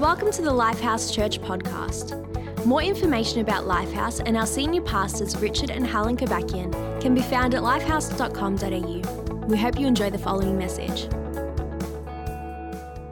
Welcome 0.00 0.32
to 0.32 0.40
the 0.40 0.50
Lifehouse 0.50 1.12
Church 1.14 1.42
podcast. 1.42 2.16
More 2.64 2.82
information 2.82 3.42
about 3.42 3.64
Lifehouse 3.64 4.22
and 4.24 4.34
our 4.34 4.46
senior 4.46 4.80
pastors, 4.80 5.36
Richard 5.36 5.68
and 5.68 5.86
Helen 5.86 6.16
Kobakian, 6.16 6.72
can 7.02 7.14
be 7.14 7.20
found 7.20 7.54
at 7.54 7.60
lifehouse.com.au. 7.60 9.44
We 9.46 9.58
hope 9.58 9.78
you 9.78 9.86
enjoy 9.86 10.08
the 10.08 10.16
following 10.16 10.56
message. 10.56 11.06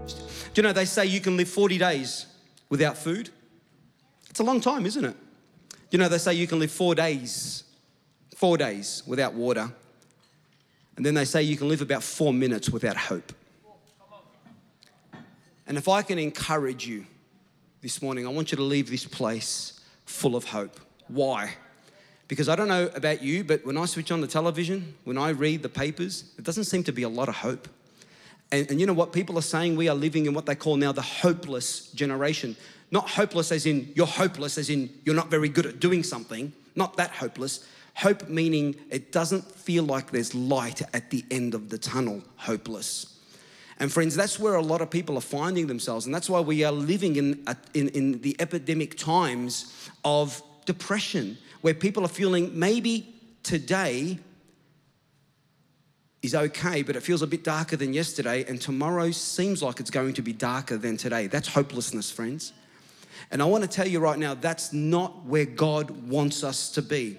Do 0.08 0.54
you 0.54 0.62
know 0.62 0.72
they 0.72 0.86
say 0.86 1.04
you 1.04 1.20
can 1.20 1.36
live 1.36 1.50
40 1.50 1.76
days 1.76 2.24
without 2.70 2.96
food? 2.96 3.28
It's 4.30 4.40
a 4.40 4.44
long 4.44 4.62
time, 4.62 4.86
isn't 4.86 5.04
it? 5.04 5.16
You 5.90 5.98
know 5.98 6.08
they 6.08 6.16
say 6.16 6.32
you 6.32 6.46
can 6.46 6.58
live 6.58 6.70
four 6.70 6.94
days, 6.94 7.64
four 8.34 8.56
days 8.56 9.02
without 9.06 9.34
water. 9.34 9.70
And 10.96 11.04
then 11.04 11.12
they 11.12 11.26
say 11.26 11.42
you 11.42 11.58
can 11.58 11.68
live 11.68 11.82
about 11.82 12.02
four 12.02 12.32
minutes 12.32 12.70
without 12.70 12.96
hope. 12.96 13.34
And 15.68 15.76
if 15.76 15.86
I 15.86 16.00
can 16.00 16.18
encourage 16.18 16.86
you 16.86 17.04
this 17.82 18.00
morning, 18.00 18.26
I 18.26 18.30
want 18.30 18.50
you 18.50 18.56
to 18.56 18.62
leave 18.62 18.90
this 18.90 19.04
place 19.04 19.78
full 20.06 20.34
of 20.34 20.44
hope. 20.44 20.80
Why? 21.08 21.54
Because 22.26 22.48
I 22.48 22.56
don't 22.56 22.68
know 22.68 22.90
about 22.94 23.22
you, 23.22 23.44
but 23.44 23.64
when 23.66 23.76
I 23.76 23.84
switch 23.84 24.10
on 24.10 24.22
the 24.22 24.26
television, 24.26 24.94
when 25.04 25.18
I 25.18 25.28
read 25.28 25.62
the 25.62 25.68
papers, 25.68 26.32
it 26.38 26.44
doesn't 26.44 26.64
seem 26.64 26.84
to 26.84 26.92
be 26.92 27.02
a 27.02 27.08
lot 27.08 27.28
of 27.28 27.36
hope. 27.36 27.68
And, 28.50 28.70
and, 28.70 28.80
you 28.80 28.86
know 28.86 28.94
what? 28.94 29.12
People 29.12 29.38
are 29.38 29.42
saying 29.42 29.76
we 29.76 29.90
are 29.90 29.94
living 29.94 30.24
in 30.24 30.32
what 30.32 30.46
they 30.46 30.54
call 30.54 30.76
now 30.76 30.90
the 30.90 31.02
hopeless 31.02 31.90
generation. 31.92 32.56
Not 32.90 33.10
hopeless 33.10 33.52
as 33.52 33.66
in 33.66 33.92
you're 33.94 34.06
hopeless, 34.06 34.56
as 34.56 34.70
in 34.70 34.88
you're 35.04 35.14
not 35.14 35.28
very 35.28 35.50
good 35.50 35.66
at 35.66 35.80
doing 35.80 36.02
something. 36.02 36.50
Not 36.76 36.96
that 36.96 37.10
hopeless. 37.10 37.66
Hope 37.94 38.26
meaning 38.30 38.74
it 38.88 39.12
doesn't 39.12 39.44
feel 39.44 39.84
like 39.84 40.12
there's 40.12 40.34
light 40.34 40.80
at 40.94 41.10
the 41.10 41.26
end 41.30 41.52
of 41.52 41.68
the 41.68 41.76
tunnel. 41.76 42.22
Hopeless. 42.36 43.17
And 43.78 43.92
friends, 43.92 44.16
that's 44.16 44.38
where 44.38 44.54
a 44.54 44.62
lot 44.62 44.80
of 44.80 44.90
people 44.90 45.16
are 45.16 45.22
finding 45.22 45.68
themselves. 45.68 46.06
And 46.06 46.14
that's 46.14 46.28
why 46.28 46.40
we 46.40 46.64
are 46.64 46.72
living 46.72 47.16
in, 47.16 47.44
in, 47.74 47.88
in 47.90 48.20
the 48.22 48.36
epidemic 48.40 48.96
times 48.96 49.72
of 50.04 50.42
depression, 50.64 51.38
where 51.60 51.74
people 51.74 52.04
are 52.04 52.08
feeling 52.08 52.58
maybe 52.58 53.14
today 53.42 54.18
is 56.22 56.34
okay, 56.34 56.82
but 56.82 56.96
it 56.96 57.02
feels 57.02 57.22
a 57.22 57.26
bit 57.26 57.44
darker 57.44 57.76
than 57.76 57.94
yesterday, 57.94 58.44
and 58.48 58.60
tomorrow 58.60 59.10
seems 59.10 59.62
like 59.62 59.78
it's 59.78 59.90
going 59.90 60.12
to 60.14 60.22
be 60.22 60.32
darker 60.32 60.76
than 60.76 60.96
today. 60.96 61.28
That's 61.28 61.48
hopelessness, 61.48 62.10
friends. 62.10 62.52
And 63.30 63.40
I 63.40 63.44
want 63.44 63.62
to 63.62 63.68
tell 63.68 63.86
you 63.86 64.00
right 64.00 64.18
now, 64.18 64.34
that's 64.34 64.72
not 64.72 65.24
where 65.24 65.44
God 65.44 65.90
wants 66.08 66.42
us 66.42 66.70
to 66.72 66.82
be. 66.82 67.18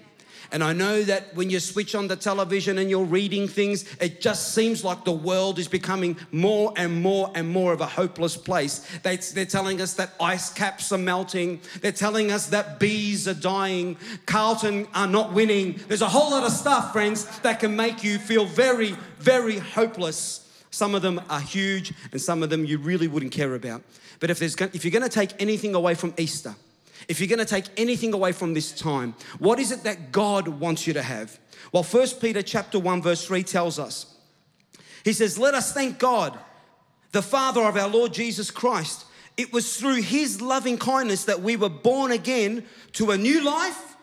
And 0.52 0.64
I 0.64 0.72
know 0.72 1.02
that 1.02 1.34
when 1.34 1.48
you 1.50 1.60
switch 1.60 1.94
on 1.94 2.08
the 2.08 2.16
television 2.16 2.78
and 2.78 2.90
you're 2.90 3.04
reading 3.04 3.46
things, 3.46 3.84
it 4.00 4.20
just 4.20 4.54
seems 4.54 4.82
like 4.82 5.04
the 5.04 5.12
world 5.12 5.58
is 5.58 5.68
becoming 5.68 6.16
more 6.32 6.72
and 6.76 7.02
more 7.02 7.30
and 7.34 7.48
more 7.48 7.72
of 7.72 7.80
a 7.80 7.86
hopeless 7.86 8.36
place. 8.36 8.86
They, 9.02 9.18
are 9.40 9.44
telling 9.44 9.80
us 9.80 9.94
that 9.94 10.14
ice 10.20 10.52
caps 10.52 10.90
are 10.92 10.98
melting. 10.98 11.60
They're 11.80 11.92
telling 11.92 12.32
us 12.32 12.48
that 12.48 12.80
bees 12.80 13.28
are 13.28 13.34
dying. 13.34 13.96
Carlton 14.26 14.88
are 14.94 15.06
not 15.06 15.32
winning. 15.32 15.80
There's 15.88 16.02
a 16.02 16.08
whole 16.08 16.30
lot 16.30 16.44
of 16.44 16.52
stuff, 16.52 16.92
friends, 16.92 17.26
that 17.40 17.60
can 17.60 17.76
make 17.76 18.02
you 18.02 18.18
feel 18.18 18.44
very, 18.44 18.96
very 19.18 19.58
hopeless. 19.58 20.46
Some 20.70 20.94
of 20.94 21.02
them 21.02 21.20
are 21.28 21.40
huge, 21.40 21.92
and 22.12 22.20
some 22.20 22.42
of 22.42 22.50
them 22.50 22.64
you 22.64 22.78
really 22.78 23.08
wouldn't 23.08 23.32
care 23.32 23.54
about. 23.54 23.82
But 24.20 24.30
if, 24.30 24.38
there's, 24.38 24.54
if 24.56 24.84
you're 24.84 24.92
going 24.92 25.02
to 25.02 25.08
take 25.08 25.40
anything 25.40 25.74
away 25.74 25.94
from 25.94 26.14
Easter, 26.16 26.54
if 27.08 27.20
you're 27.20 27.28
going 27.28 27.38
to 27.38 27.44
take 27.44 27.66
anything 27.76 28.12
away 28.12 28.32
from 28.32 28.54
this 28.54 28.72
time, 28.72 29.14
what 29.38 29.58
is 29.58 29.72
it 29.72 29.82
that 29.84 30.12
God 30.12 30.48
wants 30.48 30.86
you 30.86 30.92
to 30.94 31.02
have? 31.02 31.38
Well, 31.72 31.82
First 31.82 32.20
Peter 32.20 32.42
chapter 32.42 32.78
1 32.78 33.02
verse 33.02 33.24
3 33.26 33.42
tells 33.42 33.78
us. 33.78 34.06
He 35.04 35.12
says, 35.12 35.38
"Let 35.38 35.54
us 35.54 35.72
thank 35.72 35.98
God, 35.98 36.38
the 37.12 37.22
Father 37.22 37.62
of 37.62 37.76
our 37.76 37.88
Lord 37.88 38.12
Jesus 38.12 38.50
Christ. 38.50 39.04
It 39.36 39.52
was 39.52 39.76
through 39.76 40.02
his 40.02 40.40
loving 40.40 40.76
kindness 40.76 41.24
that 41.24 41.42
we 41.42 41.56
were 41.56 41.70
born 41.70 42.12
again 42.12 42.66
to 42.92 43.10
a 43.10 43.16
new 43.16 43.42
life 43.42 43.96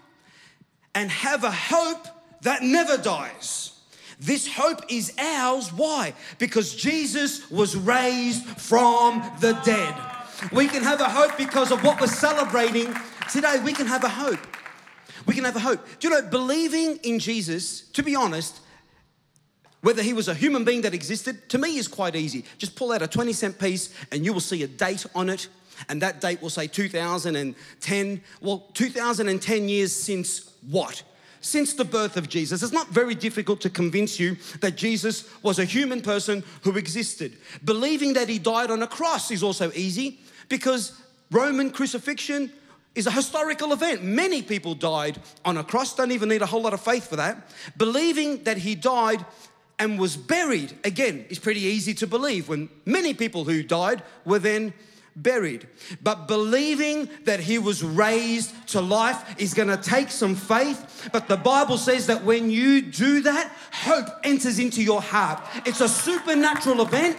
and 0.95 1.12
have 1.12 1.44
a 1.44 1.52
hope 1.52 2.08
that 2.42 2.64
never 2.64 2.97
dies." 2.97 3.72
This 4.19 4.47
hope 4.47 4.81
is 4.90 5.14
ours. 5.19 5.72
Why? 5.72 6.16
Because 6.40 6.74
Jesus 6.74 7.52
was 7.52 7.75
raised 7.75 8.44
from 8.58 9.22
the 9.41 9.53
dead. 9.64 9.94
We 10.52 10.68
can 10.68 10.84
have 10.84 11.02
a 11.02 11.09
hope 11.09 11.38
because 11.38 11.72
of 11.72 11.84
what 11.84 12.00
we're 12.00 12.08
celebrating 12.08 12.94
today. 13.31 13.59
We 13.64 13.74
can 13.74 13.88
have 13.88 14.03
a 14.03 14.09
hope. 14.09 14.40
We 15.25 15.34
can 15.34 15.44
have 15.44 15.56
a 15.56 15.59
hope. 15.59 15.86
Do 16.00 16.08
you 16.08 16.14
know, 16.14 16.22
believing 16.22 16.98
in 17.03 17.20
Jesus, 17.20 17.81
to 17.92 18.03
be 18.03 18.16
honest, 18.16 18.59
whether 19.81 20.02
he 20.02 20.14
was 20.14 20.28
a 20.28 20.34
human 20.34 20.64
being 20.64 20.81
that 20.81 20.94
existed, 20.94 21.50
to 21.50 21.58
me 21.58 21.78
is 21.78 21.88
quite 21.88 22.16
easy. 22.16 22.46
Just 22.58 22.76
pull 22.76 22.92
out 22.92 23.02
a 23.02 23.08
20 23.08 23.34
cent 23.34 23.59
piece 23.59 23.94
and 24.12 24.26
you 24.26 24.34
will 24.34 24.40
see 24.40 24.64
a 24.64 24.68
date 24.68 25.06
on 25.14 25.30
it. 25.30 25.47
And 25.90 26.02
that 26.02 26.22
date 26.22 26.42
will 26.42 26.50
say 26.50 26.68
2010. 26.68 28.22
Well, 28.42 28.68
2010 28.74 29.70
years 29.70 29.94
since 29.94 30.52
what? 30.68 31.03
Since 31.42 31.74
the 31.74 31.86
birth 31.86 32.18
of 32.18 32.30
Jesus. 32.30 32.64
It's 32.64 32.74
not 32.74 32.90
very 32.90 33.16
difficult 33.16 33.62
to 33.62 33.70
convince 33.70 34.20
you 34.20 34.38
that 34.62 34.75
Jesus 34.75 35.30
was 35.44 35.59
a 35.59 35.66
human 35.66 36.02
person 36.02 36.44
who 36.64 36.78
existed. 36.78 37.38
Believing 37.64 38.14
that 38.14 38.30
he 38.30 38.40
died 38.40 38.72
on 38.72 38.81
a 38.81 38.88
cross 38.88 39.31
is 39.31 39.44
also 39.44 39.72
easy 39.74 40.20
because 40.50 41.00
Roman 41.31 41.72
crucifixion 41.72 42.52
is 42.96 43.06
a 43.06 43.12
historical 43.12 43.74
event. 43.74 44.03
Many 44.03 44.42
people 44.42 44.74
died 44.74 45.20
on 45.46 45.58
a 45.58 45.64
cross, 45.64 45.96
don't 45.96 46.12
even 46.12 46.30
need 46.30 46.42
a 46.42 46.47
whole 46.47 46.64
lot 46.64 46.74
of 46.74 46.81
faith 46.81 47.08
for 47.08 47.16
that. 47.18 47.50
Believing 47.78 48.44
that 48.44 48.58
he 48.58 48.74
died 48.74 49.24
and 49.80 50.00
was 50.00 50.18
buried, 50.18 50.76
again, 50.84 51.26
is 51.30 51.38
pretty 51.38 51.62
easy 51.62 51.94
to 51.94 52.08
believe 52.08 52.50
when 52.50 52.70
many 52.86 53.14
people 53.14 53.44
who 53.44 53.62
died 53.62 54.02
were 54.26 54.40
then 54.40 54.74
buried. 55.17 55.67
But 56.01 56.28
believing 56.28 57.09
that 57.25 57.39
he 57.39 57.57
was 57.57 57.83
raised 57.83 58.53
to 58.69 58.81
life 58.81 59.39
is 59.39 59.53
going 59.53 59.67
to 59.67 59.78
take 59.78 60.09
some 60.09 60.35
faith. 60.35 61.09
But 61.11 61.28
the 61.28 61.38
Bible 61.38 61.78
says 61.78 62.07
that 62.07 62.23
when 62.23 62.50
you 62.50 62.81
do 62.81 63.22
that, 63.22 63.51
hope 63.72 64.07
enters 64.23 64.59
into 64.59 64.81
your 64.81 65.01
heart. 65.01 65.41
It's 65.66 65.81
a 65.81 65.89
supernatural 65.89 66.81
event 66.81 67.17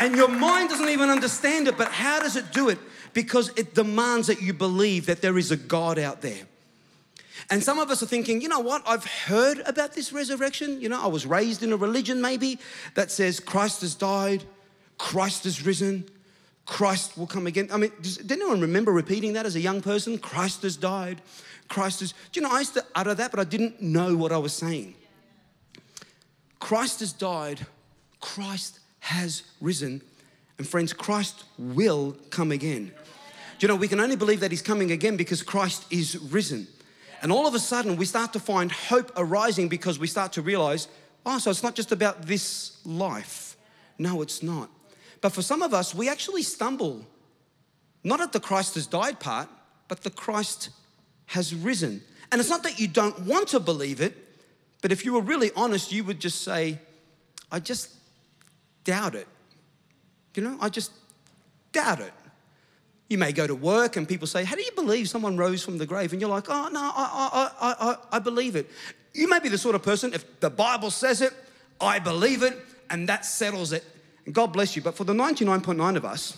and 0.00 0.16
your 0.16 0.28
mind 0.28 0.70
doesn't 0.70 0.88
even 0.88 1.10
understand 1.10 1.68
it. 1.68 1.76
But 1.76 1.88
how 1.88 2.20
does 2.20 2.36
it 2.36 2.52
do 2.52 2.68
it? 2.68 2.78
Because 3.12 3.50
it 3.56 3.74
demands 3.74 4.26
that 4.26 4.42
you 4.42 4.52
believe 4.52 5.06
that 5.06 5.20
there 5.22 5.38
is 5.38 5.50
a 5.50 5.56
God 5.56 5.98
out 5.98 6.20
there. 6.22 6.44
And 7.50 7.62
some 7.62 7.78
of 7.78 7.90
us 7.90 8.02
are 8.02 8.06
thinking, 8.06 8.42
you 8.42 8.48
know 8.48 8.60
what? 8.60 8.82
I've 8.86 9.06
heard 9.06 9.60
about 9.60 9.94
this 9.94 10.12
resurrection. 10.12 10.80
You 10.80 10.90
know, 10.90 11.02
I 11.02 11.06
was 11.06 11.24
raised 11.24 11.62
in 11.62 11.72
a 11.72 11.76
religion 11.76 12.20
maybe 12.20 12.58
that 12.94 13.10
says 13.10 13.40
Christ 13.40 13.80
has 13.80 13.94
died, 13.94 14.44
Christ 14.98 15.44
has 15.44 15.64
risen, 15.64 16.04
Christ 16.68 17.16
will 17.16 17.26
come 17.26 17.46
again. 17.46 17.70
I 17.72 17.78
mean, 17.78 17.90
does, 18.02 18.18
did 18.18 18.32
anyone 18.32 18.60
remember 18.60 18.92
repeating 18.92 19.32
that 19.32 19.46
as 19.46 19.56
a 19.56 19.60
young 19.60 19.80
person? 19.80 20.18
Christ 20.18 20.62
has 20.62 20.76
died, 20.76 21.22
Christ 21.66 22.02
is. 22.02 22.12
Do 22.30 22.38
you 22.38 22.42
know, 22.42 22.54
I 22.54 22.58
used 22.58 22.74
to 22.74 22.84
utter 22.94 23.14
that, 23.14 23.30
but 23.30 23.40
I 23.40 23.44
didn't 23.44 23.80
know 23.80 24.14
what 24.16 24.32
I 24.32 24.36
was 24.36 24.52
saying. 24.52 24.94
Christ 26.60 27.00
has 27.00 27.12
died, 27.12 27.66
Christ 28.20 28.80
has 29.00 29.44
risen. 29.62 30.02
And 30.58 30.68
friends, 30.68 30.92
Christ 30.92 31.44
will 31.56 32.16
come 32.28 32.52
again. 32.52 32.92
Do 33.58 33.66
you 33.66 33.68
know, 33.68 33.76
we 33.76 33.88
can 33.88 34.00
only 34.00 34.16
believe 34.16 34.40
that 34.40 34.50
He's 34.50 34.60
coming 34.60 34.92
again 34.92 35.16
because 35.16 35.42
Christ 35.42 35.90
is 35.90 36.18
risen. 36.18 36.66
And 37.22 37.32
all 37.32 37.46
of 37.46 37.54
a 37.54 37.58
sudden, 37.58 37.96
we 37.96 38.04
start 38.04 38.34
to 38.34 38.40
find 38.40 38.70
hope 38.70 39.10
arising 39.16 39.68
because 39.68 39.98
we 39.98 40.06
start 40.06 40.34
to 40.34 40.42
realize, 40.42 40.88
oh, 41.24 41.38
so 41.38 41.50
it's 41.50 41.62
not 41.62 41.74
just 41.74 41.92
about 41.92 42.26
this 42.26 42.76
life. 42.84 43.56
No, 43.98 44.20
it's 44.20 44.42
not. 44.42 44.68
But 45.20 45.30
for 45.30 45.42
some 45.42 45.62
of 45.62 45.74
us, 45.74 45.94
we 45.94 46.08
actually 46.08 46.42
stumble 46.42 47.04
not 48.04 48.20
at 48.20 48.32
the 48.32 48.40
Christ 48.40 48.74
has 48.74 48.86
died 48.86 49.20
part, 49.20 49.48
but 49.88 50.02
the 50.02 50.10
Christ 50.10 50.70
has 51.26 51.54
risen. 51.54 52.02
And 52.30 52.40
it's 52.40 52.50
not 52.50 52.62
that 52.62 52.78
you 52.78 52.88
don't 52.88 53.20
want 53.20 53.48
to 53.48 53.60
believe 53.60 54.00
it, 54.00 54.16
but 54.80 54.92
if 54.92 55.04
you 55.04 55.12
were 55.12 55.20
really 55.20 55.50
honest, 55.56 55.92
you 55.92 56.04
would 56.04 56.20
just 56.20 56.42
say, 56.42 56.78
I 57.50 57.60
just 57.60 57.94
doubt 58.84 59.14
it. 59.14 59.26
You 60.34 60.44
know, 60.44 60.56
I 60.60 60.68
just 60.68 60.92
doubt 61.72 62.00
it. 62.00 62.12
You 63.08 63.18
may 63.18 63.32
go 63.32 63.46
to 63.46 63.54
work 63.54 63.96
and 63.96 64.06
people 64.06 64.26
say, 64.26 64.44
How 64.44 64.54
do 64.54 64.62
you 64.62 64.70
believe 64.72 65.08
someone 65.08 65.36
rose 65.36 65.64
from 65.64 65.78
the 65.78 65.86
grave? 65.86 66.12
And 66.12 66.20
you're 66.20 66.30
like, 66.30 66.44
Oh, 66.48 66.68
no, 66.70 66.80
I, 66.80 67.50
I, 67.60 67.74
I, 67.90 67.96
I 68.12 68.18
believe 68.20 68.54
it. 68.54 68.70
You 69.14 69.28
may 69.28 69.40
be 69.40 69.48
the 69.48 69.58
sort 69.58 69.74
of 69.74 69.82
person, 69.82 70.14
if 70.14 70.40
the 70.40 70.50
Bible 70.50 70.90
says 70.90 71.22
it, 71.22 71.32
I 71.80 71.98
believe 71.98 72.42
it, 72.42 72.56
and 72.88 73.08
that 73.08 73.24
settles 73.24 73.72
it. 73.72 73.84
God 74.32 74.52
bless 74.52 74.76
you. 74.76 74.82
But 74.82 74.94
for 74.94 75.04
the 75.04 75.12
99.9 75.12 75.96
of 75.96 76.04
us, 76.04 76.36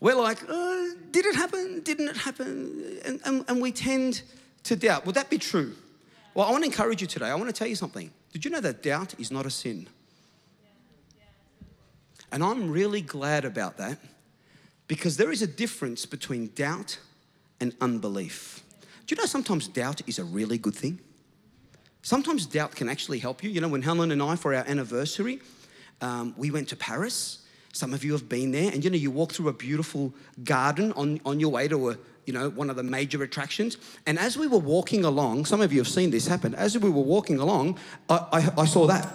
we're 0.00 0.14
like, 0.14 0.42
uh, 0.48 0.84
Did 1.10 1.26
it 1.26 1.34
happen? 1.34 1.80
Didn't 1.80 2.08
it 2.08 2.16
happen? 2.16 2.98
And, 3.04 3.20
and, 3.24 3.44
and 3.48 3.60
we 3.60 3.72
tend 3.72 4.22
to 4.64 4.76
doubt. 4.76 5.06
Would 5.06 5.14
that 5.14 5.30
be 5.30 5.38
true? 5.38 5.74
Well, 6.34 6.46
I 6.46 6.50
want 6.50 6.64
to 6.64 6.70
encourage 6.70 7.00
you 7.00 7.06
today. 7.06 7.26
I 7.26 7.34
want 7.34 7.48
to 7.48 7.52
tell 7.52 7.66
you 7.66 7.76
something. 7.76 8.10
Did 8.32 8.44
you 8.44 8.50
know 8.50 8.60
that 8.60 8.82
doubt 8.82 9.14
is 9.18 9.30
not 9.30 9.46
a 9.46 9.50
sin? 9.50 9.88
And 12.32 12.44
I'm 12.44 12.70
really 12.70 13.00
glad 13.00 13.44
about 13.44 13.76
that 13.78 13.98
because 14.86 15.16
there 15.16 15.32
is 15.32 15.42
a 15.42 15.46
difference 15.46 16.06
between 16.06 16.50
doubt 16.54 16.98
and 17.60 17.74
unbelief. 17.80 18.62
Do 19.06 19.14
you 19.14 19.20
know 19.20 19.26
sometimes 19.26 19.66
doubt 19.66 20.02
is 20.06 20.18
a 20.20 20.24
really 20.24 20.56
good 20.56 20.74
thing? 20.74 21.00
Sometimes 22.02 22.46
doubt 22.46 22.76
can 22.76 22.88
actually 22.88 23.18
help 23.18 23.42
you. 23.42 23.50
You 23.50 23.60
know, 23.60 23.68
when 23.68 23.82
Helen 23.82 24.12
and 24.12 24.22
I, 24.22 24.36
for 24.36 24.54
our 24.54 24.64
anniversary, 24.66 25.40
um, 26.00 26.34
we 26.36 26.50
went 26.50 26.68
to 26.68 26.76
Paris 26.76 27.40
Some 27.72 27.94
of 27.94 28.02
you 28.02 28.12
have 28.12 28.28
been 28.28 28.50
there, 28.50 28.72
and 28.72 28.82
you 28.82 28.90
know, 28.90 28.96
you 28.96 29.10
walk 29.10 29.32
through 29.32 29.48
a 29.48 29.52
beautiful 29.52 30.12
garden 30.42 30.92
on, 30.92 31.20
on 31.24 31.38
your 31.38 31.50
way 31.50 31.68
to 31.68 31.90
a, 31.90 31.98
you 32.26 32.32
know, 32.32 32.50
one 32.50 32.68
of 32.68 32.76
the 32.76 32.82
major 32.82 33.22
attractions. 33.22 33.76
And 34.06 34.18
as 34.18 34.36
we 34.36 34.48
were 34.48 34.58
walking 34.58 35.04
along, 35.04 35.44
some 35.44 35.60
of 35.60 35.72
you 35.72 35.78
have 35.78 35.88
seen 35.88 36.10
this 36.10 36.26
happen. 36.26 36.54
As 36.54 36.76
we 36.76 36.90
were 36.90 37.02
walking 37.02 37.38
along, 37.38 37.78
I, 38.08 38.26
I, 38.32 38.62
I 38.62 38.64
saw 38.66 38.86
that. 38.88 39.08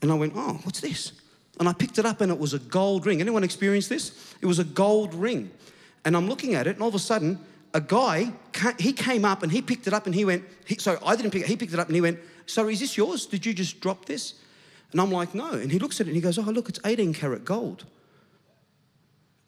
And 0.00 0.12
I 0.12 0.14
went, 0.14 0.34
oh, 0.36 0.60
what's 0.62 0.80
this? 0.80 1.12
And 1.58 1.68
I 1.68 1.72
picked 1.72 1.98
it 1.98 2.06
up 2.06 2.20
and 2.20 2.30
it 2.32 2.38
was 2.38 2.54
a 2.54 2.58
gold 2.58 3.04
ring. 3.06 3.20
Anyone 3.20 3.44
experienced 3.44 3.88
this? 3.88 4.34
It 4.40 4.46
was 4.46 4.58
a 4.58 4.64
gold 4.64 5.14
ring. 5.14 5.50
And 6.04 6.16
I'm 6.16 6.28
looking 6.28 6.54
at 6.54 6.66
it, 6.66 6.76
and 6.76 6.82
all 6.82 6.88
of 6.88 6.94
a 6.94 6.98
sudden, 7.00 7.38
a 7.72 7.80
guy, 7.80 8.32
he 8.78 8.92
came 8.92 9.24
up 9.24 9.42
and 9.42 9.50
he 9.50 9.60
picked 9.60 9.88
it 9.88 9.92
up 9.92 10.06
and 10.06 10.14
he 10.14 10.24
went, 10.24 10.44
he, 10.64 10.76
sorry, 10.76 10.98
I 11.04 11.16
didn't 11.16 11.32
pick 11.32 11.42
it, 11.42 11.48
he 11.48 11.56
picked 11.56 11.72
it 11.72 11.80
up 11.80 11.88
and 11.88 11.96
he 11.96 12.00
went, 12.00 12.20
so 12.46 12.68
is 12.68 12.78
this 12.78 12.96
yours? 12.96 13.26
Did 13.26 13.44
you 13.44 13.52
just 13.52 13.80
drop 13.80 14.04
this? 14.04 14.34
And 14.94 15.00
I'm 15.00 15.10
like, 15.10 15.34
no. 15.34 15.50
And 15.50 15.72
he 15.72 15.80
looks 15.80 16.00
at 16.00 16.06
it 16.06 16.10
and 16.10 16.14
he 16.14 16.22
goes, 16.22 16.38
oh, 16.38 16.42
look, 16.42 16.68
it's 16.68 16.78
18 16.86 17.14
karat 17.14 17.44
gold. 17.44 17.84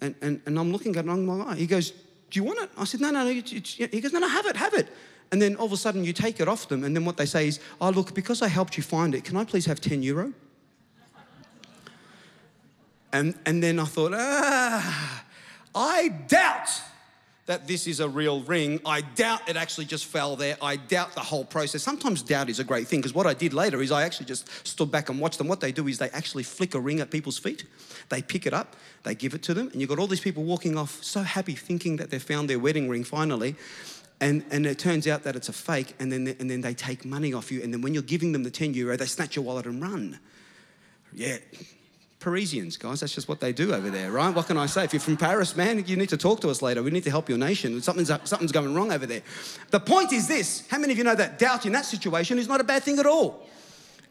And, 0.00 0.16
and, 0.20 0.40
and 0.44 0.58
I'm 0.58 0.72
looking 0.72 0.90
at 0.96 1.06
it 1.06 1.08
and 1.08 1.31
I'm 1.31 1.38
like, 1.38 1.56
he 1.56 1.69
goes, 1.69 1.93
do 1.93 2.40
you 2.40 2.43
want 2.43 2.58
it? 2.58 2.70
I 2.76 2.82
said, 2.82 3.00
no, 3.00 3.12
no, 3.12 3.22
no. 3.22 3.31
He 3.31 4.00
goes, 4.00 4.12
no, 4.12 4.19
no, 4.19 4.26
have 4.26 4.46
it, 4.46 4.56
have 4.56 4.75
it. 4.75 4.88
And 5.31 5.40
then 5.40 5.54
all 5.54 5.66
of 5.66 5.72
a 5.72 5.76
sudden 5.76 6.02
you 6.02 6.12
take 6.12 6.40
it 6.40 6.48
off 6.48 6.69
them 6.69 6.82
and 6.82 6.96
then 6.96 7.04
what 7.04 7.16
they 7.16 7.26
say 7.26 7.46
is, 7.46 7.60
oh, 7.81 7.90
look, 7.90 8.12
because 8.12 8.43
I 8.43 8.48
helped 8.48 8.76
you 8.76 8.82
find 8.82 9.14
it, 9.14 9.22
can 9.22 9.37
I 9.37 9.44
please 9.44 9.66
have 9.66 9.81
10 9.81 10.02
euro? 10.02 10.32
And, 13.12 13.38
and 13.46 13.62
then 13.62 13.78
I 13.78 13.84
thought, 13.84 14.14
ah, 14.16 15.25
I 15.76 16.08
doubt 16.08 16.70
that 17.46 17.69
this 17.69 17.87
is 17.87 18.00
a 18.00 18.08
real 18.08 18.40
ring. 18.40 18.81
I 18.84 19.00
doubt 19.00 19.48
it 19.48 19.56
actually 19.56 19.87
just 19.87 20.06
fell 20.06 20.34
there. 20.34 20.56
I 20.60 20.76
doubt 20.76 21.14
the 21.14 21.20
whole 21.20 21.44
process. 21.44 21.82
Sometimes 21.82 22.22
doubt 22.22 22.50
is 22.50 22.58
a 22.58 22.64
great 22.64 22.88
thing 22.88 23.00
because 23.00 23.14
what 23.14 23.26
I 23.26 23.34
did 23.34 23.54
later 23.54 23.81
is 23.81 23.93
I 23.93 24.02
actually 24.02 24.26
just 24.26 24.66
stood 24.66 24.90
back 24.90 25.08
and 25.08 25.20
watched 25.20 25.38
them. 25.38 25.46
What 25.46 25.60
they 25.60 25.70
do 25.70 25.87
is 25.87 25.98
they 25.98 26.10
actually 26.10 26.43
flick 26.43 26.75
a 26.75 26.81
ring 26.81 27.00
at 27.00 27.10
people's 27.10 27.38
feet. 27.38 27.64
They 28.08 28.20
pick 28.20 28.46
it 28.46 28.52
up, 28.52 28.75
they 29.04 29.14
give 29.14 29.32
it 29.32 29.43
to 29.44 29.54
them, 29.54 29.69
and 29.69 29.81
you've 29.81 29.88
got 29.88 29.98
all 29.98 30.08
these 30.08 30.20
people 30.20 30.43
walking 30.43 30.76
off 30.76 31.02
so 31.02 31.22
happy 31.22 31.54
thinking 31.54 31.96
that 31.96 32.10
they 32.10 32.19
found 32.19 32.50
their 32.50 32.58
wedding 32.58 32.88
ring 32.88 33.04
finally. 33.04 33.54
And, 34.20 34.44
and 34.50 34.66
it 34.66 34.78
turns 34.78 35.06
out 35.06 35.25
that 35.25 35.37
it's 35.37 35.50
a 35.50 35.52
fake, 35.52 35.94
and 36.00 36.10
then, 36.10 36.34
and 36.40 36.50
then 36.50 36.62
they 36.62 36.72
take 36.72 37.04
money 37.04 37.34
off 37.34 37.52
you. 37.52 37.62
And 37.62 37.72
then 37.72 37.82
when 37.82 37.93
you're 37.93 38.02
giving 38.02 38.32
them 38.32 38.44
the 38.44 38.50
10 38.50 38.72
euro, 38.72 38.96
they 38.96 39.04
snatch 39.04 39.37
your 39.37 39.44
wallet 39.44 39.66
and 39.66 39.81
run. 39.81 40.19
Yeah, 41.12 41.37
Parisians, 42.18 42.76
guys. 42.76 43.00
That's 43.00 43.14
just 43.14 43.28
what 43.28 43.40
they 43.40 43.52
do 43.52 43.74
over 43.74 43.90
there, 43.90 44.10
right? 44.10 44.34
What 44.34 44.46
can 44.46 44.56
I 44.56 44.66
say? 44.66 44.84
If 44.84 44.92
you're 44.92 45.00
from 45.00 45.16
Paris, 45.16 45.54
man, 45.54 45.84
you 45.86 45.96
need 45.96 46.08
to 46.08 46.16
talk 46.16 46.40
to 46.40 46.48
us 46.48 46.62
later. 46.62 46.82
We 46.82 46.90
need 46.90 47.04
to 47.04 47.10
help 47.10 47.28
your 47.28 47.38
nation. 47.38 47.80
Something's, 47.82 48.08
something's 48.08 48.52
going 48.52 48.74
wrong 48.74 48.90
over 48.90 49.06
there. 49.06 49.22
The 49.70 49.80
point 49.80 50.12
is 50.12 50.26
this 50.26 50.66
how 50.68 50.78
many 50.78 50.92
of 50.92 50.98
you 50.98 51.04
know 51.04 51.14
that 51.14 51.38
doubt 51.38 51.66
in 51.66 51.72
that 51.72 51.84
situation 51.84 52.38
is 52.38 52.48
not 52.48 52.60
a 52.60 52.64
bad 52.64 52.82
thing 52.82 52.98
at 52.98 53.06
all? 53.06 53.46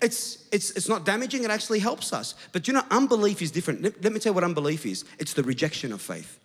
It's, 0.01 0.47
it's, 0.51 0.71
it's 0.71 0.89
not 0.89 1.05
damaging, 1.05 1.43
it 1.43 1.49
actually 1.49 1.79
helps 1.79 2.13
us. 2.13 2.35
But 2.51 2.67
you 2.67 2.73
know, 2.73 2.83
unbelief 2.91 3.41
is 3.41 3.49
different. 3.49 3.81
Let, 3.81 4.03
let 4.03 4.13
me 4.13 4.19
tell 4.19 4.31
you 4.31 4.35
what 4.35 4.43
unbelief 4.43 4.85
is 4.85 5.05
it's 5.19 5.33
the 5.33 5.43
rejection 5.43 5.91
of 5.91 6.01
faith. 6.01 6.39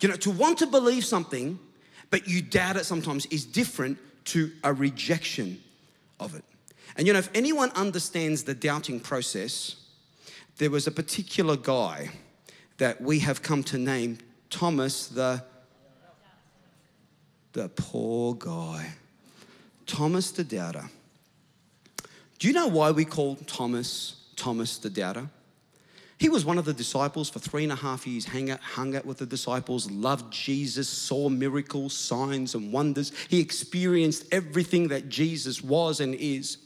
You 0.00 0.08
know, 0.08 0.16
to 0.16 0.30
want 0.30 0.58
to 0.58 0.66
believe 0.66 1.04
something, 1.04 1.58
but 2.10 2.28
you 2.28 2.42
doubt 2.42 2.76
it 2.76 2.84
sometimes, 2.84 3.26
is 3.26 3.44
different 3.44 3.98
to 4.26 4.52
a 4.64 4.72
rejection 4.72 5.62
of 6.20 6.34
it. 6.34 6.44
And 6.96 7.06
you 7.06 7.12
know, 7.12 7.18
if 7.18 7.30
anyone 7.34 7.70
understands 7.72 8.44
the 8.44 8.54
doubting 8.54 9.00
process, 9.00 9.76
there 10.58 10.70
was 10.70 10.86
a 10.86 10.90
particular 10.90 11.56
guy 11.56 12.10
that 12.78 13.00
we 13.00 13.20
have 13.20 13.42
come 13.42 13.62
to 13.64 13.78
name 13.78 14.18
Thomas 14.50 15.08
the 15.08 15.42
the 17.52 17.70
poor 17.70 18.34
guy. 18.34 18.92
Thomas 19.86 20.30
the 20.30 20.44
doubter. 20.44 20.90
Do 22.38 22.48
you 22.48 22.52
know 22.52 22.66
why 22.66 22.90
we 22.90 23.06
call 23.06 23.36
Thomas 23.46 24.16
Thomas 24.36 24.76
the 24.76 24.90
doubter? 24.90 25.30
He 26.18 26.28
was 26.28 26.44
one 26.44 26.58
of 26.58 26.64
the 26.64 26.74
disciples 26.74 27.28
for 27.28 27.38
three 27.38 27.62
and 27.62 27.72
a 27.72 27.76
half 27.76 28.06
years, 28.06 28.26
out, 28.50 28.60
hung 28.60 28.96
out 28.96 29.04
with 29.04 29.18
the 29.18 29.26
disciples, 29.26 29.90
loved 29.90 30.32
Jesus, 30.32 30.88
saw 30.88 31.28
miracles, 31.28 31.94
signs, 31.94 32.54
and 32.54 32.72
wonders. 32.72 33.12
He 33.28 33.40
experienced 33.40 34.26
everything 34.32 34.88
that 34.88 35.08
Jesus 35.10 35.62
was 35.62 36.00
and 36.00 36.14
is. 36.14 36.58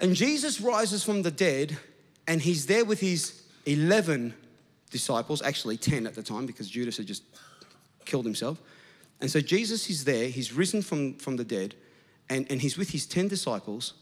And 0.00 0.14
Jesus 0.14 0.60
rises 0.60 1.02
from 1.02 1.22
the 1.22 1.30
dead 1.30 1.76
and 2.26 2.40
he's 2.40 2.66
there 2.66 2.84
with 2.84 3.00
his 3.00 3.42
11 3.66 4.34
disciples, 4.90 5.42
actually 5.42 5.76
10 5.76 6.06
at 6.06 6.14
the 6.14 6.22
time 6.22 6.46
because 6.46 6.68
Judas 6.68 6.96
had 6.96 7.06
just 7.06 7.22
killed 8.04 8.24
himself. 8.24 8.60
And 9.20 9.30
so 9.30 9.40
Jesus 9.40 9.88
is 9.88 10.04
there, 10.04 10.28
he's 10.28 10.52
risen 10.52 10.82
from, 10.82 11.14
from 11.14 11.36
the 11.36 11.44
dead, 11.44 11.74
and, 12.28 12.46
and 12.50 12.60
he's 12.60 12.76
with 12.76 12.90
his 12.90 13.06
10 13.06 13.28
disciples, 13.28 13.94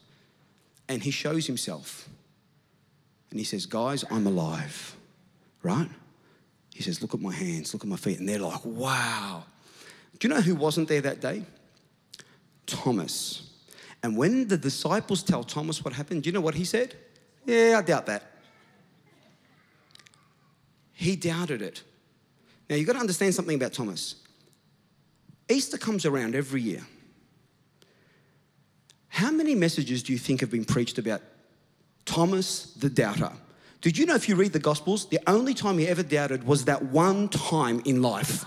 and 0.88 1.03
he 1.03 1.11
shows 1.11 1.47
himself. 1.47 2.09
And 3.31 3.38
he 3.38 3.44
says, 3.44 3.67
Guys, 3.67 4.05
I'm 4.11 4.26
alive, 4.26 4.97
right? 5.62 5.88
He 6.75 6.82
says, 6.82 7.00
Look 7.00 7.15
at 7.15 7.21
my 7.21 7.32
hands, 7.32 7.73
look 7.73 7.85
at 7.85 7.88
my 7.88 7.97
feet. 7.97 8.19
And 8.19 8.29
they're 8.29 8.38
like, 8.38 8.65
Wow. 8.65 9.44
Do 10.19 10.29
you 10.29 10.35
know 10.35 10.41
who 10.41 10.55
wasn't 10.55 10.88
there 10.88 11.00
that 11.00 11.21
day? 11.21 11.44
Thomas. 12.67 13.50
And 14.03 14.17
when 14.17 14.49
the 14.49 14.56
disciples 14.56 15.23
tell 15.23 15.44
Thomas 15.44 15.85
what 15.85 15.94
happened, 15.94 16.23
do 16.23 16.29
you 16.29 16.32
know 16.32 16.41
what 16.41 16.55
he 16.55 16.65
said? 16.65 16.94
Yeah, 17.46 17.76
I 17.79 17.82
doubt 17.82 18.06
that. 18.06 18.23
He 20.93 21.17
doubted 21.17 21.61
it. 21.61 21.82
Now, 22.70 22.76
you've 22.76 22.87
got 22.87 22.94
to 22.94 23.00
understand 23.00 23.35
something 23.35 23.56
about 23.56 23.73
Thomas. 23.73 24.17
Easter 25.49 25.76
comes 25.76 26.06
around 26.06 26.35
every 26.35 26.62
year. 26.62 26.87
How 29.08 29.31
many 29.31 29.55
messages 29.55 30.02
do 30.02 30.12
you 30.12 30.19
think 30.19 30.41
have 30.41 30.50
been 30.50 30.64
preached 30.64 30.99
about 30.99 31.20
Thomas 32.05 32.73
the 32.75 32.88
doubter? 32.88 33.31
Did 33.81 33.99
you 33.99 34.06
know 34.06 34.14
if 34.14 34.29
you 34.29 34.35
read 34.35 34.52
the 34.52 34.58
Gospels, 34.58 35.06
the 35.06 35.20
only 35.26 35.52
time 35.52 35.79
he 35.79 35.87
ever 35.87 36.02
doubted 36.02 36.44
was 36.44 36.64
that 36.64 36.82
one 36.87 37.29
time 37.29 37.82
in 37.85 38.00
life? 38.00 38.44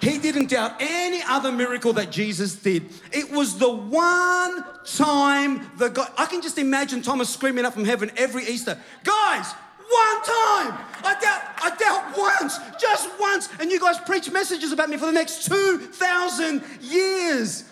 He 0.00 0.18
didn't 0.18 0.50
doubt 0.50 0.76
any 0.80 1.22
other 1.28 1.50
miracle 1.50 1.92
that 1.94 2.10
Jesus 2.10 2.54
did. 2.56 2.90
It 3.12 3.30
was 3.30 3.58
the 3.58 3.70
one 3.70 4.64
time 4.84 5.70
the 5.78 5.88
God. 5.88 6.10
I 6.18 6.26
can 6.26 6.42
just 6.42 6.58
imagine 6.58 7.02
Thomas 7.02 7.30
screaming 7.30 7.64
up 7.64 7.74
from 7.74 7.84
heaven 7.84 8.10
every 8.16 8.44
Easter, 8.44 8.78
guys, 9.02 9.52
one 9.52 10.22
time. 10.22 10.78
I 11.04 11.16
doubt, 11.20 11.42
I 11.62 11.76
doubt 11.78 12.18
once, 12.18 12.58
just 12.80 13.08
once. 13.18 13.48
And 13.60 13.70
you 13.70 13.80
guys 13.80 13.98
preach 14.00 14.30
messages 14.30 14.72
about 14.72 14.90
me 14.90 14.96
for 14.96 15.06
the 15.06 15.12
next 15.12 15.46
2,000 15.46 16.62
years. 16.80 17.64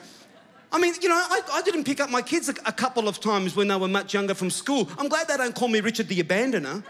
I 0.70 0.78
mean, 0.78 0.94
you 1.02 1.10
know, 1.10 1.16
I, 1.16 1.42
I, 1.52 1.62
didn't 1.62 1.84
pick 1.84 2.00
up 2.00 2.08
my 2.08 2.22
kids 2.22 2.48
a, 2.48 2.54
a 2.64 2.72
couple 2.72 3.06
of 3.06 3.20
times 3.20 3.54
when 3.54 3.69
they 3.69 3.76
were 3.76 3.88
much 3.88 4.14
younger 4.14 4.32
from 4.32 4.48
school. 4.48 4.88
I'm 4.96 5.08
glad 5.08 5.28
they 5.28 5.36
don't 5.36 5.54
call 5.54 5.69
me 5.69 5.80
Richard 5.80 6.08
the 6.08 6.22
Abandoner 6.22 6.82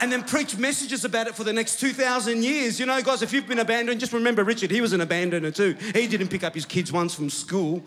and 0.00 0.10
then 0.10 0.22
preach 0.22 0.56
messages 0.56 1.04
about 1.04 1.26
it 1.26 1.34
for 1.34 1.44
the 1.44 1.52
next 1.52 1.80
2,000 1.80 2.42
years. 2.42 2.78
You 2.78 2.86
know, 2.86 3.00
guys, 3.02 3.22
if 3.22 3.32
you've 3.32 3.48
been 3.48 3.58
abandoned, 3.58 4.00
just 4.00 4.12
remember 4.12 4.44
Richard, 4.44 4.70
he 4.70 4.80
was 4.80 4.92
an 4.92 5.00
abandoner 5.00 5.54
too. 5.54 5.76
He 5.98 6.06
didn't 6.06 6.28
pick 6.28 6.44
up 6.44 6.54
his 6.54 6.64
kids 6.64 6.92
once 6.92 7.14
from 7.14 7.30
school. 7.30 7.82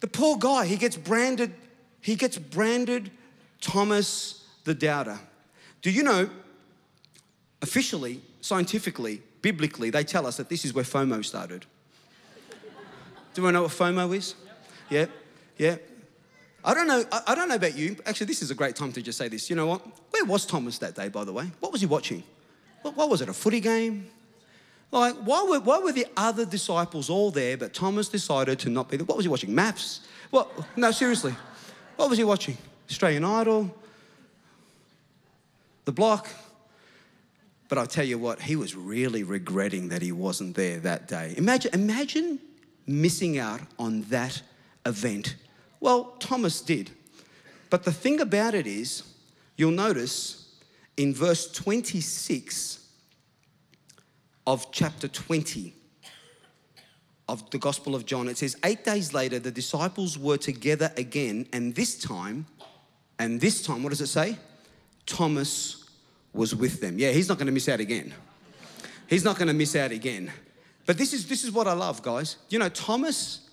The 0.00 0.06
poor 0.06 0.36
guy, 0.36 0.66
he 0.66 0.76
gets 0.76 0.96
branded, 0.96 1.52
he 2.00 2.14
gets 2.14 2.38
branded 2.38 3.10
Thomas 3.60 4.46
the 4.64 4.74
Doubter. 4.74 5.18
Do 5.82 5.90
you 5.90 6.02
know, 6.02 6.30
officially, 7.62 8.20
scientifically, 8.40 9.22
biblically, 9.42 9.90
they 9.90 10.04
tell 10.04 10.26
us 10.26 10.36
that 10.36 10.48
this 10.48 10.64
is 10.64 10.74
where 10.74 10.84
FOMO 10.84 11.24
started. 11.24 11.66
Do 13.34 13.46
I 13.46 13.50
know 13.50 13.62
what 13.62 13.72
FOMO 13.72 14.16
is? 14.16 14.34
Yeah, 14.90 15.06
yeah. 15.56 15.76
I 16.68 16.74
don't 16.74 16.86
know. 16.86 17.02
I 17.26 17.34
don't 17.34 17.48
know 17.48 17.54
about 17.54 17.78
you. 17.78 17.96
Actually, 18.04 18.26
this 18.26 18.42
is 18.42 18.50
a 18.50 18.54
great 18.54 18.76
time 18.76 18.92
to 18.92 19.00
just 19.00 19.16
say 19.16 19.28
this. 19.28 19.48
You 19.48 19.56
know 19.56 19.66
what? 19.66 19.80
Where 20.10 20.26
was 20.26 20.44
Thomas 20.44 20.76
that 20.78 20.94
day, 20.94 21.08
by 21.08 21.24
the 21.24 21.32
way? 21.32 21.50
What 21.60 21.72
was 21.72 21.80
he 21.80 21.86
watching? 21.86 22.22
What, 22.82 22.94
what 22.94 23.08
was 23.08 23.22
it? 23.22 23.30
A 23.30 23.32
footy 23.32 23.60
game? 23.60 24.10
Like, 24.92 25.14
why 25.14 25.46
were, 25.48 25.60
why 25.60 25.78
were 25.78 25.92
the 25.92 26.04
other 26.14 26.44
disciples 26.44 27.08
all 27.08 27.30
there, 27.30 27.56
but 27.56 27.72
Thomas 27.72 28.10
decided 28.10 28.58
to 28.58 28.68
not 28.68 28.90
be 28.90 28.98
there? 28.98 29.06
What 29.06 29.16
was 29.16 29.24
he 29.24 29.30
watching? 29.30 29.54
MAFS? 29.54 30.00
What? 30.28 30.50
No, 30.76 30.90
seriously. 30.90 31.34
What 31.96 32.10
was 32.10 32.18
he 32.18 32.24
watching? 32.24 32.58
Australian 32.90 33.24
Idol? 33.24 33.74
The 35.86 35.92
block? 35.92 36.28
But 37.70 37.78
I'll 37.78 37.86
tell 37.86 38.04
you 38.04 38.18
what, 38.18 38.42
he 38.42 38.56
was 38.56 38.76
really 38.76 39.22
regretting 39.22 39.88
that 39.88 40.02
he 40.02 40.12
wasn't 40.12 40.54
there 40.54 40.80
that 40.80 41.08
day. 41.08 41.32
Imagine, 41.38 41.72
imagine 41.72 42.38
missing 42.86 43.38
out 43.38 43.62
on 43.78 44.02
that 44.10 44.42
event 44.84 45.34
well, 45.80 46.16
Thomas 46.18 46.60
did. 46.60 46.90
But 47.70 47.84
the 47.84 47.92
thing 47.92 48.20
about 48.20 48.54
it 48.54 48.66
is, 48.66 49.02
you'll 49.56 49.70
notice 49.70 50.54
in 50.96 51.14
verse 51.14 51.50
26 51.52 52.86
of 54.46 54.70
chapter 54.72 55.08
20 55.08 55.74
of 57.28 57.48
the 57.50 57.58
Gospel 57.58 57.94
of 57.94 58.06
John, 58.06 58.28
it 58.28 58.38
says, 58.38 58.56
Eight 58.64 58.84
days 58.84 59.12
later, 59.12 59.38
the 59.38 59.50
disciples 59.50 60.18
were 60.18 60.38
together 60.38 60.90
again, 60.96 61.46
and 61.52 61.74
this 61.74 61.98
time, 61.98 62.46
and 63.18 63.40
this 63.40 63.62
time, 63.62 63.82
what 63.82 63.90
does 63.90 64.00
it 64.00 64.06
say? 64.06 64.38
Thomas 65.04 65.84
was 66.32 66.54
with 66.54 66.80
them. 66.80 66.98
Yeah, 66.98 67.10
he's 67.10 67.28
not 67.28 67.36
going 67.36 67.46
to 67.46 67.52
miss 67.52 67.68
out 67.68 67.80
again. 67.80 68.14
He's 69.08 69.24
not 69.24 69.36
going 69.36 69.48
to 69.48 69.54
miss 69.54 69.76
out 69.76 69.90
again. 69.90 70.30
But 70.86 70.96
this 70.96 71.12
is, 71.12 71.28
this 71.28 71.44
is 71.44 71.52
what 71.52 71.66
I 71.66 71.74
love, 71.74 72.02
guys. 72.02 72.36
You 72.48 72.58
know, 72.58 72.68
Thomas 72.70 73.47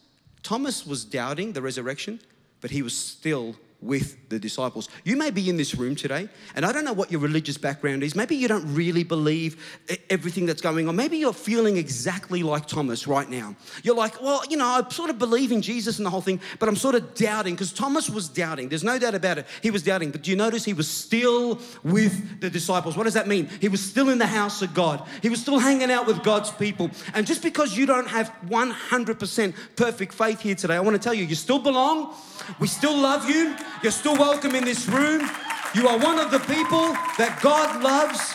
Thomas 0.45 0.85
was 0.85 1.03
doubting 1.03 1.53
the 1.53 1.61
resurrection, 1.63 2.21
but 2.61 2.69
he 2.69 2.83
was 2.83 2.95
still 2.95 3.55
with 3.85 4.29
the 4.29 4.39
disciples. 4.39 4.89
You 5.03 5.15
may 5.15 5.29
be 5.29 5.49
in 5.49 5.57
this 5.57 5.75
room 5.75 5.95
today, 5.95 6.27
and 6.55 6.65
I 6.65 6.71
don't 6.71 6.85
know 6.85 6.93
what 6.93 7.11
your 7.11 7.21
religious 7.21 7.57
background 7.57 8.03
is. 8.03 8.15
Maybe 8.15 8.35
you 8.35 8.47
don't 8.47 8.73
really 8.73 9.03
believe 9.03 9.79
everything 10.09 10.45
that's 10.45 10.61
going 10.61 10.87
on. 10.87 10.95
Maybe 10.95 11.17
you're 11.17 11.33
feeling 11.33 11.77
exactly 11.77 12.43
like 12.43 12.67
Thomas 12.67 13.07
right 13.07 13.29
now. 13.29 13.55
You're 13.83 13.95
like, 13.95 14.21
well, 14.21 14.41
you 14.49 14.57
know, 14.57 14.65
I 14.65 14.89
sort 14.89 15.09
of 15.09 15.19
believe 15.19 15.51
in 15.51 15.61
Jesus 15.61 15.97
and 15.97 16.05
the 16.05 16.09
whole 16.09 16.21
thing, 16.21 16.41
but 16.59 16.67
I'm 16.67 16.75
sort 16.75 16.95
of 16.95 17.13
doubting 17.13 17.53
because 17.53 17.71
Thomas 17.71 18.09
was 18.09 18.27
doubting. 18.27 18.69
There's 18.69 18.83
no 18.83 18.97
doubt 18.97 19.15
about 19.15 19.37
it. 19.37 19.47
He 19.61 19.71
was 19.71 19.83
doubting, 19.83 20.11
but 20.11 20.23
do 20.23 20.31
you 20.31 20.37
notice 20.37 20.65
he 20.65 20.73
was 20.73 20.87
still 20.87 21.59
with 21.83 22.41
the 22.41 22.49
disciples? 22.49 22.97
What 22.97 23.03
does 23.03 23.13
that 23.13 23.27
mean? 23.27 23.49
He 23.61 23.69
was 23.69 23.81
still 23.81 24.09
in 24.09 24.17
the 24.17 24.27
house 24.27 24.61
of 24.61 24.73
God, 24.73 25.07
he 25.21 25.29
was 25.29 25.41
still 25.41 25.59
hanging 25.59 25.91
out 25.91 26.07
with 26.07 26.23
God's 26.23 26.51
people. 26.51 26.89
And 27.13 27.27
just 27.27 27.43
because 27.43 27.77
you 27.77 27.85
don't 27.85 28.07
have 28.07 28.33
100% 28.47 29.53
perfect 29.75 30.13
faith 30.13 30.41
here 30.41 30.55
today, 30.55 30.75
I 30.75 30.79
want 30.79 30.95
to 30.95 31.01
tell 31.01 31.13
you, 31.13 31.25
you 31.25 31.35
still 31.35 31.59
belong. 31.59 32.13
We 32.59 32.67
still 32.67 32.97
love 32.97 33.29
you. 33.29 33.55
You're 33.83 33.91
still 33.91 34.17
welcome 34.17 34.55
in 34.55 34.65
this 34.65 34.87
room. 34.87 35.29
You 35.73 35.87
are 35.87 35.97
one 35.99 36.17
of 36.17 36.31
the 36.31 36.39
people 36.39 36.93
that 37.17 37.39
God 37.41 37.83
loves, 37.83 38.33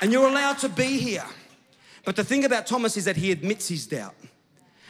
and 0.00 0.12
you're 0.12 0.28
allowed 0.28 0.58
to 0.58 0.68
be 0.68 0.98
here. 0.98 1.24
But 2.04 2.16
the 2.16 2.24
thing 2.24 2.44
about 2.44 2.66
Thomas 2.66 2.96
is 2.96 3.06
that 3.06 3.16
he 3.16 3.32
admits 3.32 3.68
his 3.68 3.86
doubt. 3.86 4.14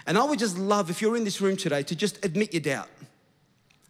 And 0.06 0.18
I 0.18 0.24
would 0.24 0.38
just 0.38 0.58
love 0.58 0.90
if 0.90 1.00
you're 1.00 1.16
in 1.16 1.24
this 1.24 1.40
room 1.40 1.56
today 1.56 1.82
to 1.84 1.94
just 1.94 2.24
admit 2.24 2.52
your 2.52 2.60
doubt. 2.60 2.88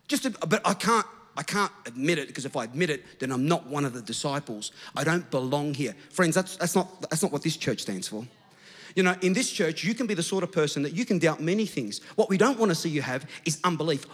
Just, 0.06 0.28
but 0.48 0.60
I 0.64 0.74
can't. 0.74 1.06
I 1.36 1.42
can't 1.42 1.72
admit 1.84 2.18
it 2.18 2.28
because 2.28 2.44
if 2.44 2.56
I 2.56 2.62
admit 2.62 2.90
it, 2.90 3.18
then 3.18 3.32
I'm 3.32 3.48
not 3.48 3.66
one 3.66 3.84
of 3.84 3.92
the 3.92 4.00
disciples. 4.00 4.70
I 4.94 5.02
don't 5.02 5.28
belong 5.32 5.74
here. 5.74 5.96
Friends, 6.10 6.36
that's, 6.36 6.56
that's, 6.56 6.76
not, 6.76 7.00
that's 7.10 7.24
not 7.24 7.32
what 7.32 7.42
this 7.42 7.56
church 7.56 7.80
stands 7.80 8.06
for. 8.06 8.24
You 8.94 9.02
know, 9.02 9.16
in 9.20 9.32
this 9.32 9.50
church, 9.50 9.82
you 9.82 9.94
can 9.94 10.06
be 10.06 10.14
the 10.14 10.22
sort 10.22 10.44
of 10.44 10.52
person 10.52 10.84
that 10.84 10.92
you 10.92 11.04
can 11.04 11.18
doubt 11.18 11.40
many 11.40 11.66
things. 11.66 12.00
What 12.14 12.28
we 12.28 12.38
don't 12.38 12.56
want 12.56 12.70
to 12.70 12.76
see 12.76 12.88
you 12.88 13.02
have 13.02 13.28
is 13.44 13.58
unbelief. 13.64 14.06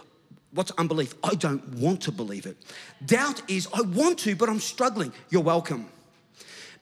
What's 0.53 0.71
unbelief? 0.71 1.15
I 1.23 1.35
don't 1.35 1.65
want 1.75 2.01
to 2.01 2.11
believe 2.11 2.45
it. 2.45 2.57
Doubt 3.05 3.41
is, 3.49 3.67
I 3.73 3.81
want 3.81 4.19
to, 4.19 4.35
but 4.35 4.49
I'm 4.49 4.59
struggling. 4.59 5.13
You're 5.29 5.41
welcome. 5.41 5.87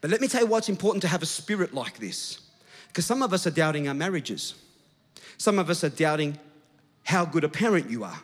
But 0.01 0.09
let 0.09 0.21
me 0.21 0.27
tell 0.27 0.41
you 0.41 0.47
why 0.47 0.57
it's 0.57 0.69
important 0.69 1.01
to 1.03 1.07
have 1.07 1.21
a 1.21 1.27
spirit 1.27 1.73
like 1.73 1.99
this. 1.99 2.39
Because 2.87 3.05
some 3.05 3.21
of 3.21 3.33
us 3.33 3.45
are 3.45 3.51
doubting 3.51 3.87
our 3.87 3.93
marriages, 3.93 4.55
some 5.37 5.59
of 5.59 5.69
us 5.69 5.83
are 5.83 5.89
doubting 5.89 6.39
how 7.03 7.25
good 7.25 7.43
a 7.43 7.49
parent 7.49 7.89
you 7.89 8.03
are. 8.03 8.19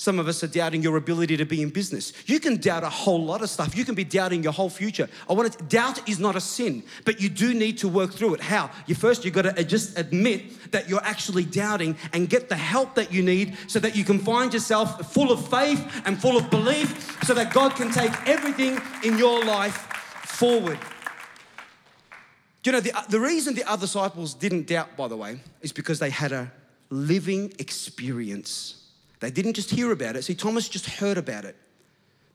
Some 0.00 0.18
of 0.18 0.28
us 0.28 0.42
are 0.42 0.46
doubting 0.46 0.82
your 0.82 0.96
ability 0.96 1.36
to 1.36 1.44
be 1.44 1.60
in 1.60 1.68
business. 1.68 2.14
You 2.24 2.40
can 2.40 2.56
doubt 2.56 2.84
a 2.84 2.88
whole 2.88 3.22
lot 3.22 3.42
of 3.42 3.50
stuff. 3.50 3.76
You 3.76 3.84
can 3.84 3.94
be 3.94 4.02
doubting 4.02 4.42
your 4.42 4.54
whole 4.54 4.70
future. 4.70 5.10
I 5.28 5.34
want 5.34 5.52
to 5.52 5.64
doubt 5.64 6.08
is 6.08 6.18
not 6.18 6.36
a 6.36 6.40
sin, 6.40 6.84
but 7.04 7.20
you 7.20 7.28
do 7.28 7.52
need 7.52 7.76
to 7.80 7.88
work 7.88 8.14
through 8.14 8.36
it. 8.36 8.40
How? 8.40 8.70
You 8.86 8.94
first 8.94 9.26
you 9.26 9.30
got 9.30 9.42
to 9.42 9.60
uh, 9.60 9.62
just 9.62 9.98
admit 9.98 10.72
that 10.72 10.88
you're 10.88 11.04
actually 11.04 11.44
doubting 11.44 11.98
and 12.14 12.30
get 12.30 12.48
the 12.48 12.56
help 12.56 12.94
that 12.94 13.12
you 13.12 13.22
need 13.22 13.58
so 13.66 13.78
that 13.78 13.94
you 13.94 14.02
can 14.02 14.18
find 14.18 14.54
yourself 14.54 15.12
full 15.12 15.30
of 15.30 15.46
faith 15.50 15.86
and 16.06 16.18
full 16.18 16.38
of 16.38 16.48
belief 16.48 17.22
so 17.24 17.34
that 17.34 17.52
God 17.52 17.76
can 17.76 17.92
take 17.92 18.12
everything 18.26 18.80
in 19.04 19.18
your 19.18 19.44
life 19.44 19.76
forward. 20.24 20.78
Do 22.62 22.70
you 22.70 22.72
know 22.72 22.80
the, 22.80 22.96
uh, 22.96 23.02
the 23.06 23.20
reason 23.20 23.54
the 23.54 23.70
other 23.70 23.82
disciples 23.82 24.32
didn't 24.32 24.66
doubt, 24.66 24.96
by 24.96 25.08
the 25.08 25.16
way, 25.18 25.40
is 25.60 25.72
because 25.72 25.98
they 25.98 26.08
had 26.08 26.32
a 26.32 26.50
living 26.88 27.52
experience 27.58 28.79
they 29.20 29.30
didn't 29.30 29.54
just 29.54 29.70
hear 29.70 29.92
about 29.92 30.16
it. 30.16 30.24
See, 30.24 30.34
Thomas 30.34 30.68
just 30.68 30.86
heard 30.86 31.18
about 31.18 31.44
it. 31.44 31.56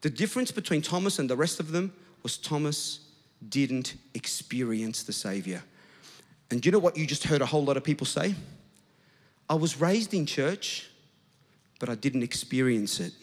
The 0.02 0.10
difference 0.10 0.52
between 0.52 0.82
Thomas 0.82 1.20
and 1.20 1.30
the 1.30 1.36
rest 1.36 1.60
of 1.60 1.72
them 1.72 1.92
was 2.22 2.38
Thomas 2.38 3.00
didn't 3.50 3.96
experience 4.14 5.04
the 5.04 5.14
Savior. 5.14 5.64
And 6.52 6.62
do 6.62 6.68
you 6.68 6.72
know 6.72 6.80
what 6.80 6.96
you 6.96 7.08
just 7.08 7.24
heard 7.24 7.42
a 7.42 7.46
whole 7.46 7.64
lot 7.64 7.76
of 7.76 7.84
people 7.84 8.06
say? 8.06 8.36
I 9.50 9.56
was 9.56 9.82
raised 9.82 10.14
in 10.14 10.26
church, 10.26 10.90
but 11.80 11.90
I 11.90 11.96
didn't 11.96 12.24
experience 12.24 13.00
it. 13.00 13.14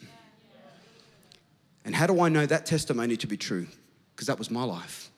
And 1.85 1.95
how 1.95 2.07
do 2.07 2.21
I 2.21 2.28
know 2.28 2.47
that 2.47 2.66
testimony 2.66 3.16
to 3.16 3.26
be 3.26 3.37
true? 3.37 3.66
Because 4.14 4.26
that 4.26 4.38
was 4.38 4.50
my 4.50 4.64
life. 4.64 5.11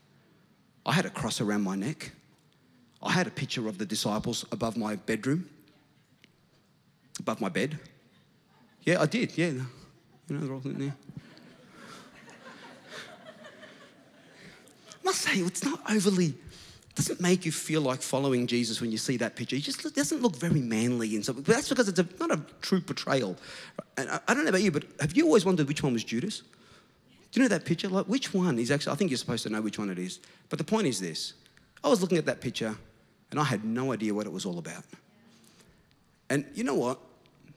I 0.87 0.93
had 0.93 1.07
a 1.07 1.11
cross 1.11 1.41
around 1.41 1.63
my 1.63 1.77
neck. 1.77 2.13
I 3.03 3.13
had 3.13 3.27
a 3.27 3.31
picture 3.31 3.69
of 3.69 3.79
the 3.79 3.85
disciples 3.85 4.45
above 4.51 4.77
my 4.77 4.97
bedroom, 4.97 5.49
above 7.19 7.41
my 7.41 7.49
bed. 7.49 7.79
Yeah, 8.85 9.01
I 9.01 9.07
did. 9.07 9.37
Yeah. 9.37 9.47
You 9.47 9.67
know, 10.29 10.41
they're 10.41 10.53
all 10.53 10.61
there. 10.61 10.95
I 14.89 15.05
must 15.05 15.21
say, 15.21 15.39
it's 15.41 15.65
not 15.65 15.81
overly, 15.91 16.35
doesn't 16.95 17.21
make 17.21 17.45
you 17.45 17.53
feel 17.53 17.83
like 17.83 18.01
following 18.01 18.47
Jesus 18.47 18.81
when 18.81 18.91
you 18.91 18.97
see 18.97 19.17
that 19.19 19.37
picture. 19.37 19.57
He 19.57 19.63
just 19.63 19.95
doesn't 19.95 20.23
look 20.23 20.37
very 20.37 20.61
manly 20.61 21.15
and 21.15 21.25
so. 21.25 21.35
But 21.35 21.45
that's 21.45 21.69
because 21.69 21.89
it's 21.89 21.99
a, 21.99 22.07
not 22.19 22.31
a 22.31 22.41
true 22.63 22.81
portrayal. 22.81 23.37
And 23.99 24.09
I, 24.09 24.21
I 24.29 24.35
don't 24.35 24.45
know 24.45 24.51
about 24.51 24.63
you, 24.63 24.71
but 24.71 24.85
have 25.01 25.17
you 25.17 25.27
always 25.27 25.45
wondered 25.45 25.69
which 25.69 25.83
one 25.83 25.93
was 25.93 26.05
Judas? 26.05 26.43
Do 27.33 27.41
you 27.41 27.43
know 27.43 27.49
that 27.49 27.65
picture? 27.65 27.89
Like, 27.89 28.07
which 28.07 28.33
one 28.33 28.59
is 28.59 28.71
actually, 28.71 28.93
I 28.93 28.97
think 28.97 29.11
you're 29.11 29.19
supposed 29.19 29.43
to 29.43 29.51
know 29.51 29.61
which 29.61 29.79
one 29.79 29.91
it 29.91 29.99
is. 29.99 30.21
But 30.49 30.59
the 30.59 30.65
point 30.65 30.87
is 30.87 31.01
this 31.01 31.35
I 31.83 31.89
was 31.89 32.01
looking 32.01 32.17
at 32.19 32.27
that 32.27 32.41
picture 32.41 32.77
and 33.31 33.41
I 33.41 33.45
had 33.45 33.65
no 33.65 33.93
idea 33.93 34.15
what 34.15 34.27
it 34.27 34.33
was 34.33 34.47
all 34.47 34.59
about. 34.59 34.85
And 36.31 36.47
you 36.55 36.65
know 36.65 36.77
what? 36.77 36.99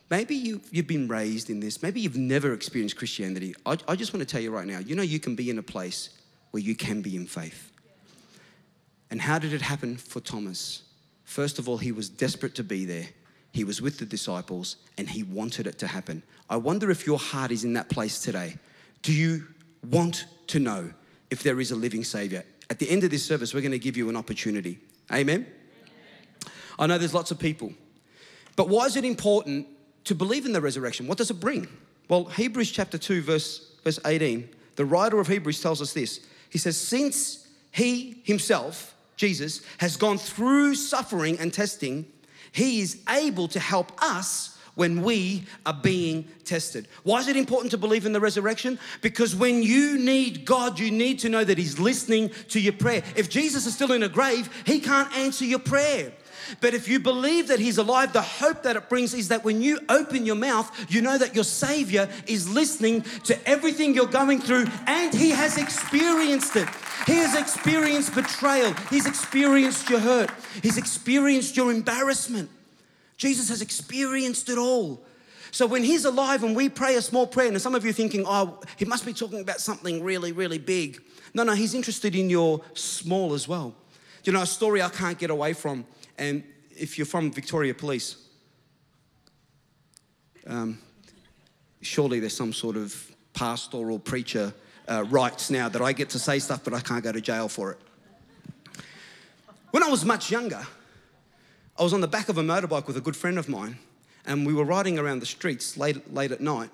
Maybe 0.09 0.35
you, 0.35 0.61
you've 0.71 0.87
been 0.87 1.07
raised 1.07 1.49
in 1.49 1.59
this. 1.59 1.83
Maybe 1.83 1.99
you've 1.99 2.15
never 2.15 2.53
experienced 2.53 2.95
Christianity. 2.95 3.53
I, 3.65 3.77
I 3.87 3.95
just 3.95 4.13
want 4.13 4.27
to 4.27 4.31
tell 4.31 4.41
you 4.41 4.51
right 4.51 4.65
now 4.65 4.79
you 4.79 4.95
know, 4.95 5.03
you 5.03 5.19
can 5.19 5.35
be 5.35 5.49
in 5.49 5.57
a 5.57 5.63
place 5.63 6.09
where 6.51 6.63
you 6.63 6.75
can 6.75 7.01
be 7.01 7.15
in 7.15 7.25
faith. 7.25 7.71
And 9.09 9.21
how 9.21 9.39
did 9.39 9.53
it 9.53 9.61
happen 9.61 9.97
for 9.97 10.19
Thomas? 10.19 10.83
First 11.23 11.59
of 11.59 11.67
all, 11.67 11.77
he 11.77 11.91
was 11.91 12.09
desperate 12.09 12.55
to 12.55 12.63
be 12.63 12.85
there. 12.85 13.07
He 13.51 13.63
was 13.63 13.81
with 13.81 13.99
the 13.99 14.05
disciples 14.05 14.77
and 14.97 15.09
he 15.09 15.23
wanted 15.23 15.67
it 15.67 15.77
to 15.79 15.87
happen. 15.87 16.23
I 16.49 16.57
wonder 16.57 16.91
if 16.91 17.05
your 17.05 17.19
heart 17.19 17.51
is 17.51 17.63
in 17.63 17.73
that 17.73 17.89
place 17.89 18.21
today. 18.21 18.55
Do 19.01 19.13
you 19.13 19.47
want 19.89 20.25
to 20.47 20.59
know 20.59 20.91
if 21.29 21.43
there 21.43 21.59
is 21.59 21.71
a 21.71 21.75
living 21.75 22.03
Savior? 22.03 22.43
At 22.69 22.79
the 22.79 22.89
end 22.89 23.03
of 23.03 23.11
this 23.11 23.25
service, 23.25 23.53
we're 23.53 23.61
going 23.61 23.71
to 23.71 23.79
give 23.79 23.97
you 23.97 24.09
an 24.09 24.15
opportunity. 24.15 24.79
Amen? 25.11 25.45
Amen. 25.45 26.53
I 26.79 26.87
know 26.87 26.97
there's 26.97 27.13
lots 27.13 27.31
of 27.31 27.39
people. 27.39 27.73
But 28.55 28.69
why 28.69 28.85
is 28.85 28.95
it 28.95 29.05
important 29.05 29.67
to 30.07 30.15
believe 30.15 30.45
in 30.45 30.53
the 30.53 30.61
resurrection, 30.61 31.07
what 31.07 31.17
does 31.17 31.29
it 31.29 31.39
bring? 31.39 31.67
Well, 32.09 32.25
Hebrews 32.25 32.71
chapter 32.71 32.97
2, 32.97 33.21
verse, 33.21 33.71
verse 33.83 33.99
18, 34.05 34.47
the 34.75 34.85
writer 34.85 35.19
of 35.19 35.27
Hebrews 35.27 35.61
tells 35.61 35.81
us 35.81 35.93
this. 35.93 36.21
He 36.49 36.57
says, 36.57 36.77
Since 36.77 37.47
he 37.71 38.21
himself, 38.23 38.95
Jesus, 39.17 39.61
has 39.79 39.97
gone 39.97 40.17
through 40.17 40.75
suffering 40.75 41.37
and 41.39 41.53
testing, 41.53 42.05
he 42.51 42.79
is 42.81 43.01
able 43.09 43.47
to 43.49 43.59
help 43.59 43.91
us 44.01 44.57
when 44.75 45.01
we 45.01 45.43
are 45.65 45.73
being 45.73 46.23
tested. 46.45 46.87
Why 47.03 47.19
is 47.19 47.27
it 47.27 47.35
important 47.35 47.71
to 47.71 47.79
believe 47.79 48.05
in 48.05 48.13
the 48.13 48.19
resurrection? 48.19 48.77
Because 49.01 49.35
when 49.35 49.63
you 49.63 49.97
need 49.97 50.45
God, 50.45 50.77
you 50.77 50.91
need 50.91 51.17
to 51.19 51.29
know 51.29 51.43
that 51.43 51.57
He's 51.57 51.79
listening 51.79 52.29
to 52.49 52.59
your 52.59 52.73
prayer. 52.73 53.03
If 53.15 53.27
Jesus 53.27 53.65
is 53.65 53.73
still 53.73 53.91
in 53.91 54.03
a 54.03 54.07
grave, 54.07 54.49
He 54.67 54.79
can't 54.79 55.11
answer 55.17 55.45
your 55.45 55.59
prayer. 55.59 56.13
But 56.61 56.73
if 56.73 56.87
you 56.87 56.99
believe 56.99 57.47
that 57.47 57.59
He's 57.59 57.77
alive, 57.77 58.13
the 58.13 58.21
hope 58.21 58.63
that 58.63 58.75
it 58.75 58.89
brings 58.89 59.13
is 59.13 59.27
that 59.29 59.43
when 59.43 59.61
you 59.61 59.79
open 59.89 60.25
your 60.25 60.35
mouth, 60.35 60.71
you 60.89 61.01
know 61.01 61.17
that 61.17 61.35
your 61.35 61.43
Savior 61.43 62.09
is 62.27 62.49
listening 62.49 63.01
to 63.25 63.47
everything 63.47 63.93
you're 63.93 64.05
going 64.05 64.39
through 64.39 64.65
and 64.85 65.13
He 65.13 65.31
has 65.31 65.57
experienced 65.57 66.55
it. 66.55 66.67
He 67.05 67.15
has 67.15 67.35
experienced 67.35 68.13
betrayal, 68.15 68.73
He's 68.89 69.05
experienced 69.05 69.89
your 69.89 69.99
hurt, 69.99 70.31
He's 70.61 70.77
experienced 70.77 71.55
your 71.55 71.71
embarrassment. 71.71 72.49
Jesus 73.17 73.49
has 73.49 73.61
experienced 73.61 74.49
it 74.49 74.57
all. 74.57 75.03
So 75.51 75.65
when 75.65 75.83
he's 75.83 76.05
alive 76.05 76.43
and 76.43 76.55
we 76.55 76.69
pray 76.69 76.95
a 76.95 77.01
small 77.01 77.25
prayer, 77.25 77.47
and 77.47 77.61
some 77.61 77.73
of 77.73 77.83
you 77.83 77.89
are 77.89 77.93
thinking, 77.93 78.25
oh, 78.27 78.59
he 78.77 78.85
must 78.85 79.05
be 79.05 79.13
talking 79.13 79.39
about 79.39 79.59
something 79.59 80.03
really, 80.03 80.31
really 80.31 80.59
big. 80.59 81.01
No, 81.33 81.43
no, 81.43 81.53
he's 81.53 81.73
interested 81.73 82.15
in 82.15 82.29
your 82.29 82.61
small 82.73 83.33
as 83.33 83.47
well. 83.47 83.73
You 84.23 84.33
know, 84.33 84.41
a 84.41 84.45
story 84.45 84.81
I 84.81 84.89
can't 84.89 85.17
get 85.17 85.29
away 85.29 85.53
from 85.53 85.85
and 86.17 86.43
if 86.75 86.97
you're 86.97 87.05
from 87.05 87.31
Victoria 87.31 87.73
Police, 87.73 88.17
um, 90.45 90.79
surely 91.81 92.19
there's 92.19 92.35
some 92.35 92.53
sort 92.53 92.77
of 92.77 93.11
pastoral 93.33 93.99
preacher 93.99 94.53
uh, 94.89 95.03
rights 95.09 95.49
now 95.49 95.69
that 95.69 95.81
I 95.81 95.93
get 95.93 96.09
to 96.11 96.19
say 96.19 96.39
stuff, 96.39 96.63
but 96.63 96.73
I 96.73 96.79
can't 96.79 97.03
go 97.03 97.11
to 97.11 97.21
jail 97.21 97.47
for 97.47 97.71
it. 97.71 97.77
When 99.71 99.83
I 99.83 99.89
was 99.89 100.05
much 100.05 100.31
younger, 100.31 100.65
I 101.77 101.83
was 101.83 101.93
on 101.93 102.01
the 102.01 102.07
back 102.07 102.29
of 102.29 102.37
a 102.37 102.41
motorbike 102.41 102.87
with 102.87 102.97
a 102.97 103.01
good 103.01 103.15
friend 103.15 103.37
of 103.37 103.49
mine, 103.49 103.77
and 104.25 104.45
we 104.45 104.53
were 104.53 104.63
riding 104.63 104.97
around 104.97 105.19
the 105.19 105.25
streets 105.25 105.77
late, 105.77 106.13
late 106.13 106.31
at 106.31 106.41
night. 106.41 106.71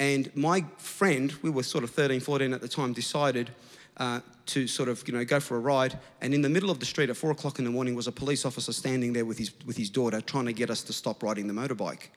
And 0.00 0.34
my 0.34 0.64
friend, 0.78 1.32
we 1.42 1.50
were 1.50 1.62
sort 1.62 1.84
of 1.84 1.90
13, 1.90 2.20
14 2.20 2.54
at 2.54 2.62
the 2.62 2.68
time, 2.68 2.94
decided 2.94 3.50
uh, 3.98 4.20
to 4.46 4.66
sort 4.66 4.88
of, 4.88 5.06
you 5.06 5.12
know, 5.12 5.24
go 5.26 5.38
for 5.38 5.58
a 5.58 5.60
ride. 5.60 5.98
And 6.22 6.32
in 6.32 6.40
the 6.40 6.48
middle 6.48 6.70
of 6.70 6.80
the 6.80 6.86
street 6.86 7.10
at 7.10 7.18
four 7.18 7.30
o'clock 7.30 7.58
in 7.58 7.66
the 7.66 7.70
morning 7.70 7.94
was 7.94 8.06
a 8.06 8.12
police 8.12 8.46
officer 8.46 8.72
standing 8.72 9.12
there 9.12 9.26
with 9.26 9.36
his, 9.36 9.52
with 9.66 9.76
his 9.76 9.90
daughter 9.90 10.22
trying 10.22 10.46
to 10.46 10.54
get 10.54 10.70
us 10.70 10.82
to 10.84 10.94
stop 10.94 11.22
riding 11.22 11.46
the 11.46 11.52
motorbike. 11.52 12.08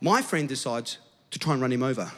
My 0.00 0.22
friend 0.22 0.48
decides 0.48 0.98
to 1.32 1.38
try 1.40 1.54
and 1.54 1.60
run 1.60 1.72
him 1.72 1.82
over. 1.82 2.10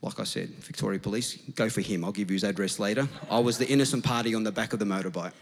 Like 0.00 0.20
I 0.20 0.24
said, 0.24 0.50
Victoria 0.60 1.00
Police, 1.00 1.38
go 1.56 1.68
for 1.68 1.80
him. 1.80 2.04
I'll 2.04 2.12
give 2.12 2.30
you 2.30 2.34
his 2.34 2.44
address 2.44 2.78
later. 2.78 3.08
I 3.28 3.40
was 3.40 3.58
the 3.58 3.66
innocent 3.66 4.04
party 4.04 4.32
on 4.36 4.44
the 4.44 4.52
back 4.52 4.72
of 4.72 4.78
the 4.78 4.84
motorbike. 4.84 5.32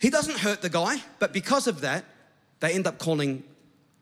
He 0.00 0.08
doesn't 0.08 0.38
hurt 0.38 0.62
the 0.62 0.68
guy, 0.68 0.98
but 1.18 1.32
because 1.32 1.66
of 1.66 1.80
that, 1.80 2.04
they 2.60 2.72
end 2.74 2.86
up 2.86 2.98
calling 3.00 3.42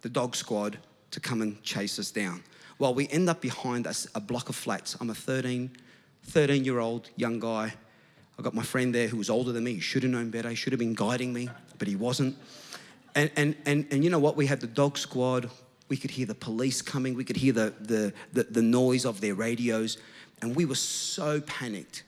the 0.05 0.11
dog 0.11 0.37
squad 0.37 0.77
to 1.13 1.19
come 1.19 1.41
and 1.41 1.61
chase 1.63 1.99
us 1.99 2.11
down. 2.11 2.43
Well, 2.79 2.93
we 2.93 3.09
end 3.09 3.31
up 3.31 3.41
behind 3.41 3.87
us 3.87 4.07
a 4.15 4.21
block 4.21 4.51
of 4.51 4.55
flats. 4.55 4.99
I'm 5.01 5.09
a 5.09 5.15
13, 5.15 5.71
13 6.25 6.63
year 6.63 6.79
old 6.79 7.09
young 7.17 7.41
guy. 7.41 7.73
I 8.39 8.43
got 8.43 8.53
my 8.53 8.63
friend 8.63 8.95
there 8.95 9.09
who 9.09 9.17
was 9.17 9.31
older 9.31 9.51
than 9.51 9.65
me. 9.65 9.75
He 9.75 9.81
should 9.81 10.03
have 10.03 10.13
known 10.13 10.29
better. 10.29 10.51
He 10.51 10.57
should 10.57 10.75
have 10.75 10.79
been 10.79 10.93
guiding 10.93 11.33
me, 11.33 11.49
but 11.79 11.89
he 11.89 11.97
wasn't. 11.97 12.37
And, 13.15 13.31
and, 13.35 13.57
and, 13.65 13.87
and 13.91 14.05
you 14.05 14.11
know 14.11 14.19
what? 14.19 14.37
We 14.37 14.45
had 14.45 14.61
the 14.61 14.67
dog 14.67 14.99
squad. 14.99 15.49
We 15.89 15.97
could 15.97 16.11
hear 16.11 16.27
the 16.27 16.35
police 16.35 16.83
coming. 16.83 17.15
We 17.15 17.25
could 17.25 17.37
hear 17.37 17.55
the, 17.55 17.73
the, 17.81 18.13
the, 18.35 18.43
the 18.43 18.63
noise 18.63 19.07
of 19.07 19.23
their 19.23 19.35
radios. 19.35 19.97
And 20.43 20.55
we 20.55 20.67
were 20.67 20.75
so 20.75 21.41
panicked. 21.41 22.03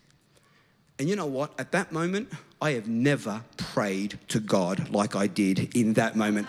And 0.99 1.09
you 1.09 1.17
know 1.17 1.25
what? 1.25 1.59
At 1.59 1.73
that 1.73 1.93
moment, 1.93 2.31
I 2.61 2.73
have 2.73 2.89
never 2.89 3.43
prayed 3.57 4.19
to 4.29 4.39
God 4.39 4.91
like 4.91 5.17
I 5.17 5.29
did 5.29 5.75
in 5.75 5.95
that 5.95 6.15
moment. 6.15 6.47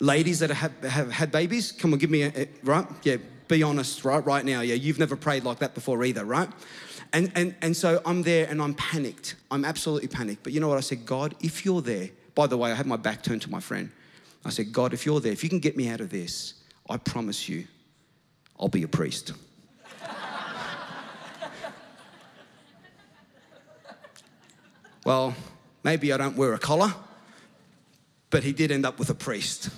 Ladies 0.00 0.40
that 0.40 0.50
have, 0.50 0.82
have 0.82 1.10
had 1.10 1.30
babies, 1.30 1.72
come 1.72 1.92
on, 1.92 1.98
give 1.98 2.10
me 2.10 2.22
a, 2.22 2.32
a, 2.36 2.48
right? 2.62 2.86
Yeah, 3.02 3.16
be 3.48 3.62
honest, 3.62 4.04
right? 4.04 4.24
Right 4.24 4.44
now, 4.44 4.60
yeah, 4.60 4.74
you've 4.74 4.98
never 4.98 5.16
prayed 5.16 5.44
like 5.44 5.60
that 5.60 5.74
before 5.74 6.04
either, 6.04 6.24
right? 6.24 6.48
And, 7.12 7.30
and, 7.36 7.54
and 7.62 7.76
so 7.76 8.00
I'm 8.04 8.22
there 8.22 8.48
and 8.48 8.60
I'm 8.60 8.74
panicked. 8.74 9.36
I'm 9.50 9.64
absolutely 9.64 10.08
panicked. 10.08 10.42
But 10.42 10.52
you 10.52 10.60
know 10.60 10.68
what? 10.68 10.78
I 10.78 10.82
said, 10.82 11.06
God, 11.06 11.34
if 11.40 11.64
you're 11.64 11.80
there, 11.80 12.10
by 12.34 12.48
the 12.48 12.56
way, 12.56 12.72
I 12.72 12.74
had 12.74 12.86
my 12.86 12.96
back 12.96 13.22
turned 13.22 13.42
to 13.42 13.50
my 13.50 13.60
friend. 13.60 13.92
I 14.44 14.50
said, 14.50 14.72
God, 14.72 14.92
if 14.92 15.06
you're 15.06 15.20
there, 15.20 15.32
if 15.32 15.44
you 15.44 15.48
can 15.48 15.60
get 15.60 15.76
me 15.76 15.88
out 15.88 16.00
of 16.00 16.10
this, 16.10 16.54
I 16.88 16.96
promise 16.96 17.48
you, 17.48 17.66
I'll 18.58 18.68
be 18.68 18.82
a 18.82 18.88
priest. 18.88 19.32
well, 25.04 25.34
maybe 25.82 26.12
I 26.12 26.16
don't 26.16 26.36
wear 26.36 26.52
a 26.52 26.58
collar, 26.58 26.92
but 28.34 28.42
he 28.42 28.52
did 28.52 28.72
end 28.72 28.84
up 28.84 28.98
with 28.98 29.10
a 29.10 29.14
priest. 29.14 29.70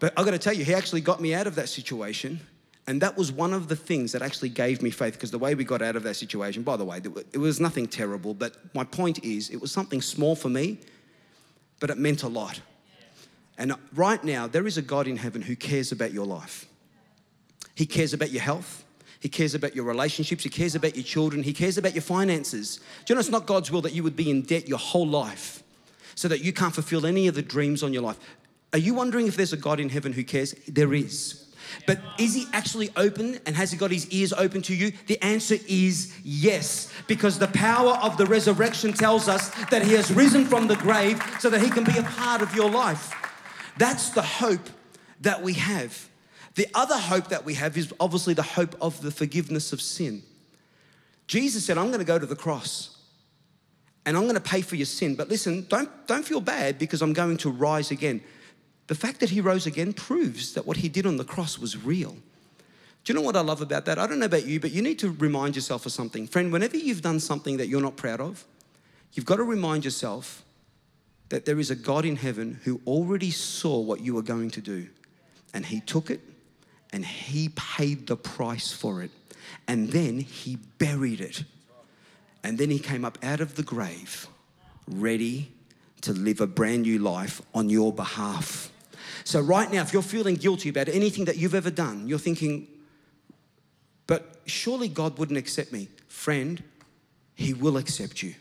But 0.00 0.14
I 0.18 0.24
got 0.24 0.30
to 0.30 0.38
tell 0.38 0.54
you, 0.54 0.64
he 0.64 0.72
actually 0.72 1.02
got 1.02 1.20
me 1.20 1.34
out 1.34 1.46
of 1.46 1.54
that 1.56 1.68
situation. 1.68 2.40
And 2.86 3.02
that 3.02 3.14
was 3.14 3.30
one 3.30 3.52
of 3.52 3.68
the 3.68 3.76
things 3.76 4.12
that 4.12 4.22
actually 4.22 4.48
gave 4.48 4.80
me 4.80 4.88
faith 4.88 5.12
because 5.12 5.32
the 5.32 5.38
way 5.38 5.54
we 5.54 5.62
got 5.62 5.82
out 5.82 5.96
of 5.96 6.02
that 6.04 6.14
situation, 6.14 6.62
by 6.62 6.78
the 6.78 6.84
way, 6.86 7.02
it 7.32 7.36
was 7.36 7.60
nothing 7.60 7.88
terrible, 7.88 8.32
but 8.32 8.56
my 8.74 8.84
point 8.84 9.22
is, 9.22 9.50
it 9.50 9.60
was 9.60 9.70
something 9.70 10.00
small 10.00 10.34
for 10.34 10.48
me, 10.48 10.78
but 11.78 11.90
it 11.90 11.98
meant 11.98 12.22
a 12.22 12.28
lot. 12.28 12.58
And 13.58 13.74
right 13.94 14.24
now, 14.24 14.46
there 14.46 14.66
is 14.66 14.78
a 14.78 14.82
God 14.82 15.06
in 15.06 15.18
heaven 15.18 15.42
who 15.42 15.56
cares 15.56 15.92
about 15.92 16.14
your 16.14 16.24
life. 16.24 16.64
He 17.74 17.84
cares 17.84 18.14
about 18.14 18.30
your 18.30 18.42
health. 18.42 18.82
He 19.20 19.28
cares 19.28 19.54
about 19.54 19.76
your 19.76 19.84
relationships. 19.84 20.42
He 20.42 20.48
cares 20.48 20.74
about 20.74 20.96
your 20.96 21.04
children. 21.04 21.42
He 21.42 21.52
cares 21.52 21.76
about 21.76 21.92
your 21.92 22.00
finances. 22.00 22.80
Do 23.04 23.12
you 23.12 23.14
know 23.14 23.20
it's 23.20 23.28
not 23.28 23.44
God's 23.44 23.70
will 23.70 23.82
that 23.82 23.92
you 23.92 24.02
would 24.04 24.16
be 24.16 24.30
in 24.30 24.40
debt 24.40 24.68
your 24.68 24.78
whole 24.78 25.06
life 25.06 25.62
so 26.16 26.26
that 26.26 26.40
you 26.42 26.52
can't 26.52 26.74
fulfill 26.74 27.06
any 27.06 27.28
of 27.28 27.36
the 27.36 27.42
dreams 27.42 27.84
on 27.84 27.92
your 27.92 28.02
life? 28.02 28.18
Are 28.72 28.78
you 28.78 28.94
wondering 28.94 29.28
if 29.28 29.36
there's 29.36 29.52
a 29.52 29.56
God 29.56 29.78
in 29.78 29.88
heaven 29.88 30.12
who 30.12 30.24
cares? 30.24 30.52
There 30.66 30.92
is. 30.92 31.46
But 31.86 32.00
is 32.18 32.34
he 32.34 32.46
actually 32.52 32.90
open 32.96 33.38
and 33.46 33.54
has 33.54 33.70
he 33.70 33.78
got 33.78 33.90
his 33.90 34.08
ears 34.10 34.32
open 34.32 34.62
to 34.62 34.74
you? 34.74 34.92
The 35.06 35.22
answer 35.22 35.56
is 35.68 36.14
yes, 36.24 36.92
because 37.06 37.38
the 37.38 37.48
power 37.48 37.92
of 38.02 38.16
the 38.16 38.26
resurrection 38.26 38.92
tells 38.92 39.28
us 39.28 39.50
that 39.66 39.82
he 39.82 39.92
has 39.92 40.12
risen 40.12 40.46
from 40.46 40.66
the 40.66 40.76
grave 40.76 41.22
so 41.38 41.50
that 41.50 41.60
he 41.60 41.70
can 41.70 41.84
be 41.84 41.96
a 41.98 42.02
part 42.02 42.42
of 42.42 42.54
your 42.54 42.70
life. 42.70 43.12
That's 43.78 44.10
the 44.10 44.22
hope 44.22 44.68
that 45.20 45.42
we 45.42 45.54
have. 45.54 46.08
The 46.54 46.66
other 46.74 46.96
hope 46.96 47.28
that 47.28 47.44
we 47.44 47.54
have 47.54 47.76
is 47.76 47.92
obviously 48.00 48.32
the 48.32 48.42
hope 48.42 48.74
of 48.80 49.00
the 49.02 49.10
forgiveness 49.10 49.72
of 49.72 49.80
sin. 49.82 50.22
Jesus 51.26 51.66
said, 51.66 51.76
I'm 51.76 51.88
going 51.88 51.98
to 51.98 52.04
go 52.04 52.18
to 52.18 52.26
the 52.26 52.36
cross 52.36 52.95
and 54.06 54.16
I'm 54.16 54.22
going 54.22 54.34
to 54.34 54.40
pay 54.40 54.60
for 54.62 54.76
your 54.76 54.86
sin. 54.86 55.16
But 55.16 55.28
listen, 55.28 55.66
don't, 55.68 55.90
don't 56.06 56.24
feel 56.24 56.40
bad 56.40 56.78
because 56.78 57.02
I'm 57.02 57.12
going 57.12 57.36
to 57.38 57.50
rise 57.50 57.90
again. 57.90 58.22
The 58.86 58.94
fact 58.94 59.18
that 59.18 59.30
he 59.30 59.40
rose 59.40 59.66
again 59.66 59.92
proves 59.92 60.54
that 60.54 60.64
what 60.64 60.76
he 60.76 60.88
did 60.88 61.06
on 61.06 61.16
the 61.16 61.24
cross 61.24 61.58
was 61.58 61.84
real. 61.84 62.16
Do 63.04 63.12
you 63.12 63.14
know 63.14 63.20
what 63.20 63.36
I 63.36 63.40
love 63.40 63.60
about 63.60 63.84
that? 63.86 63.98
I 63.98 64.06
don't 64.06 64.20
know 64.20 64.26
about 64.26 64.46
you, 64.46 64.60
but 64.60 64.70
you 64.70 64.80
need 64.80 65.00
to 65.00 65.10
remind 65.10 65.56
yourself 65.56 65.86
of 65.86 65.92
something. 65.92 66.28
Friend, 66.28 66.52
whenever 66.52 66.76
you've 66.76 67.02
done 67.02 67.18
something 67.18 67.56
that 67.56 67.66
you're 67.66 67.80
not 67.80 67.96
proud 67.96 68.20
of, 68.20 68.44
you've 69.12 69.26
got 69.26 69.36
to 69.36 69.44
remind 69.44 69.84
yourself 69.84 70.44
that 71.28 71.44
there 71.44 71.58
is 71.58 71.70
a 71.70 71.76
God 71.76 72.04
in 72.04 72.16
heaven 72.16 72.60
who 72.62 72.80
already 72.86 73.32
saw 73.32 73.80
what 73.80 74.00
you 74.00 74.14
were 74.14 74.22
going 74.22 74.50
to 74.52 74.60
do. 74.60 74.88
And 75.52 75.66
he 75.66 75.80
took 75.80 76.10
it 76.10 76.20
and 76.92 77.04
he 77.04 77.48
paid 77.50 78.06
the 78.06 78.16
price 78.16 78.72
for 78.72 79.02
it. 79.02 79.10
And 79.66 79.88
then 79.90 80.20
he 80.20 80.56
buried 80.78 81.20
it. 81.20 81.42
And 82.46 82.58
then 82.58 82.70
he 82.70 82.78
came 82.78 83.04
up 83.04 83.18
out 83.24 83.40
of 83.40 83.56
the 83.56 83.64
grave 83.64 84.28
ready 84.88 85.50
to 86.02 86.12
live 86.12 86.40
a 86.40 86.46
brand 86.46 86.82
new 86.82 87.00
life 87.00 87.42
on 87.52 87.68
your 87.68 87.92
behalf. 87.92 88.70
So, 89.24 89.40
right 89.40 89.68
now, 89.72 89.82
if 89.82 89.92
you're 89.92 90.00
feeling 90.00 90.36
guilty 90.36 90.68
about 90.68 90.88
anything 90.88 91.24
that 91.24 91.38
you've 91.38 91.56
ever 91.56 91.72
done, 91.72 92.06
you're 92.06 92.20
thinking, 92.20 92.68
but 94.06 94.36
surely 94.46 94.86
God 94.86 95.18
wouldn't 95.18 95.36
accept 95.36 95.72
me. 95.72 95.88
Friend, 96.06 96.62
He 97.34 97.52
will 97.52 97.76
accept 97.76 98.22
you. 98.22 98.36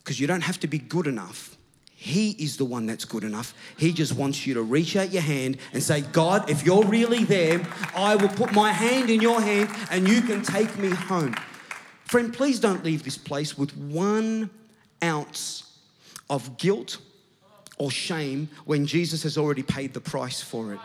Because 0.00 0.20
you 0.20 0.26
don't 0.26 0.42
have 0.42 0.60
to 0.60 0.66
be 0.66 0.76
good 0.76 1.06
enough. 1.06 1.56
He 1.94 2.32
is 2.32 2.58
the 2.58 2.66
one 2.66 2.84
that's 2.84 3.06
good 3.06 3.24
enough. 3.24 3.54
He 3.78 3.94
just 3.94 4.12
wants 4.12 4.46
you 4.46 4.52
to 4.52 4.62
reach 4.62 4.94
out 4.94 5.10
your 5.10 5.22
hand 5.22 5.56
and 5.72 5.82
say, 5.82 6.02
God, 6.02 6.50
if 6.50 6.66
you're 6.66 6.84
really 6.84 7.24
there, 7.24 7.66
I 7.94 8.14
will 8.16 8.28
put 8.28 8.52
my 8.52 8.72
hand 8.72 9.08
in 9.08 9.22
your 9.22 9.40
hand 9.40 9.70
and 9.90 10.06
you 10.06 10.20
can 10.20 10.42
take 10.42 10.76
me 10.76 10.90
home. 10.90 11.34
Friend, 12.06 12.32
please 12.32 12.60
don't 12.60 12.84
leave 12.84 13.02
this 13.02 13.18
place 13.18 13.58
with 13.58 13.76
one 13.76 14.48
ounce 15.02 15.76
of 16.30 16.56
guilt 16.56 16.98
or 17.78 17.90
shame 17.90 18.48
when 18.64 18.86
Jesus 18.86 19.24
has 19.24 19.36
already 19.36 19.64
paid 19.64 19.92
the 19.92 20.00
price 20.00 20.40
for 20.40 20.72
it. 20.72 20.80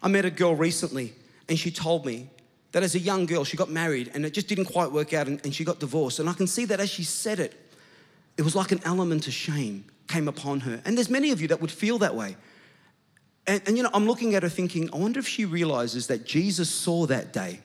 I 0.00 0.08
met 0.08 0.24
a 0.24 0.30
girl 0.30 0.54
recently 0.54 1.12
and 1.48 1.58
she 1.58 1.72
told 1.72 2.06
me 2.06 2.30
that 2.70 2.84
as 2.84 2.94
a 2.94 3.00
young 3.00 3.26
girl, 3.26 3.42
she 3.42 3.56
got 3.56 3.68
married 3.68 4.12
and 4.14 4.24
it 4.24 4.32
just 4.32 4.46
didn't 4.46 4.66
quite 4.66 4.92
work 4.92 5.12
out 5.12 5.26
and, 5.26 5.40
and 5.44 5.52
she 5.52 5.64
got 5.64 5.80
divorced. 5.80 6.20
And 6.20 6.28
I 6.28 6.32
can 6.32 6.46
see 6.46 6.64
that 6.66 6.78
as 6.78 6.88
she 6.88 7.02
said 7.02 7.40
it, 7.40 7.54
it 8.36 8.42
was 8.42 8.54
like 8.54 8.70
an 8.70 8.80
element 8.84 9.26
of 9.26 9.32
shame 9.32 9.84
came 10.06 10.28
upon 10.28 10.60
her. 10.60 10.80
And 10.84 10.96
there's 10.96 11.10
many 11.10 11.32
of 11.32 11.40
you 11.40 11.48
that 11.48 11.60
would 11.60 11.70
feel 11.70 11.98
that 11.98 12.14
way. 12.14 12.36
And, 13.48 13.60
and 13.66 13.76
you 13.76 13.82
know, 13.82 13.90
I'm 13.92 14.06
looking 14.06 14.36
at 14.36 14.44
her 14.44 14.48
thinking, 14.48 14.88
I 14.92 14.98
wonder 14.98 15.18
if 15.18 15.26
she 15.26 15.46
realizes 15.46 16.06
that 16.06 16.24
Jesus 16.24 16.70
saw 16.70 17.06
that 17.06 17.32
day 17.32 17.60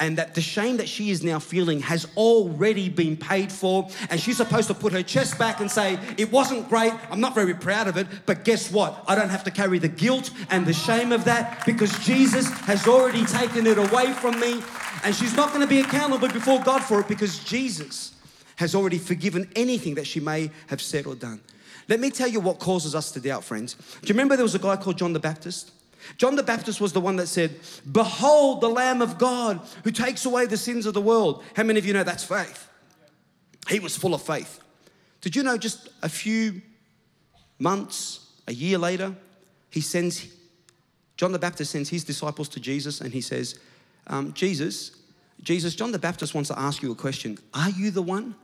and 0.00 0.18
that 0.18 0.34
the 0.34 0.40
shame 0.40 0.76
that 0.78 0.88
she 0.88 1.10
is 1.10 1.22
now 1.22 1.38
feeling 1.38 1.80
has 1.80 2.06
already 2.16 2.88
been 2.88 3.16
paid 3.16 3.50
for. 3.50 3.88
And 4.10 4.20
she's 4.20 4.36
supposed 4.36 4.68
to 4.68 4.74
put 4.74 4.92
her 4.92 5.02
chest 5.02 5.38
back 5.38 5.60
and 5.60 5.70
say, 5.70 5.98
It 6.16 6.30
wasn't 6.30 6.68
great. 6.68 6.92
I'm 7.10 7.20
not 7.20 7.34
very 7.34 7.54
proud 7.54 7.88
of 7.88 7.96
it. 7.96 8.06
But 8.26 8.44
guess 8.44 8.70
what? 8.70 9.04
I 9.06 9.14
don't 9.14 9.30
have 9.30 9.44
to 9.44 9.50
carry 9.50 9.78
the 9.78 9.88
guilt 9.88 10.30
and 10.50 10.66
the 10.66 10.72
shame 10.72 11.12
of 11.12 11.24
that 11.24 11.64
because 11.66 11.96
Jesus 12.00 12.48
has 12.60 12.86
already 12.86 13.24
taken 13.24 13.66
it 13.66 13.78
away 13.78 14.12
from 14.12 14.38
me. 14.40 14.62
And 15.04 15.14
she's 15.14 15.34
not 15.34 15.48
going 15.48 15.62
to 15.62 15.66
be 15.66 15.80
accountable 15.80 16.28
before 16.28 16.60
God 16.62 16.82
for 16.82 17.00
it 17.00 17.08
because 17.08 17.42
Jesus 17.44 18.14
has 18.56 18.74
already 18.74 18.98
forgiven 18.98 19.50
anything 19.56 19.94
that 19.96 20.06
she 20.06 20.20
may 20.20 20.50
have 20.68 20.80
said 20.80 21.06
or 21.06 21.14
done. 21.14 21.40
Let 21.88 22.00
me 22.00 22.10
tell 22.10 22.28
you 22.28 22.40
what 22.40 22.58
causes 22.58 22.94
us 22.94 23.10
to 23.12 23.20
doubt, 23.20 23.44
friends. 23.44 23.74
Do 23.74 24.06
you 24.06 24.14
remember 24.14 24.36
there 24.36 24.44
was 24.44 24.54
a 24.54 24.60
guy 24.60 24.76
called 24.76 24.98
John 24.98 25.12
the 25.12 25.20
Baptist? 25.20 25.72
John 26.16 26.36
the 26.36 26.42
Baptist 26.42 26.80
was 26.80 26.92
the 26.92 27.00
one 27.00 27.16
that 27.16 27.26
said, 27.26 27.58
Behold 27.90 28.60
the 28.60 28.68
Lamb 28.68 29.02
of 29.02 29.18
God 29.18 29.60
who 29.84 29.90
takes 29.90 30.24
away 30.24 30.46
the 30.46 30.56
sins 30.56 30.86
of 30.86 30.94
the 30.94 31.00
world. 31.00 31.44
How 31.54 31.62
many 31.62 31.78
of 31.78 31.86
you 31.86 31.92
know 31.92 32.04
that's 32.04 32.24
faith? 32.24 32.68
He 33.68 33.78
was 33.78 33.96
full 33.96 34.14
of 34.14 34.22
faith. 34.22 34.60
Did 35.20 35.36
you 35.36 35.42
know 35.42 35.56
just 35.56 35.88
a 36.02 36.08
few 36.08 36.60
months, 37.58 38.26
a 38.48 38.52
year 38.52 38.78
later, 38.78 39.14
he 39.70 39.80
sends, 39.80 40.26
John 41.16 41.32
the 41.32 41.38
Baptist 41.38 41.70
sends 41.70 41.88
his 41.88 42.04
disciples 42.04 42.48
to 42.50 42.60
Jesus 42.60 43.00
and 43.00 43.12
he 43.12 43.20
says, 43.20 43.58
um, 44.08 44.32
Jesus, 44.32 44.96
Jesus, 45.42 45.74
John 45.74 45.92
the 45.92 45.98
Baptist 45.98 46.34
wants 46.34 46.48
to 46.48 46.58
ask 46.58 46.82
you 46.82 46.92
a 46.92 46.96
question. 46.96 47.38
Are 47.54 47.70
you 47.70 47.90
the 47.90 48.02
one? 48.02 48.34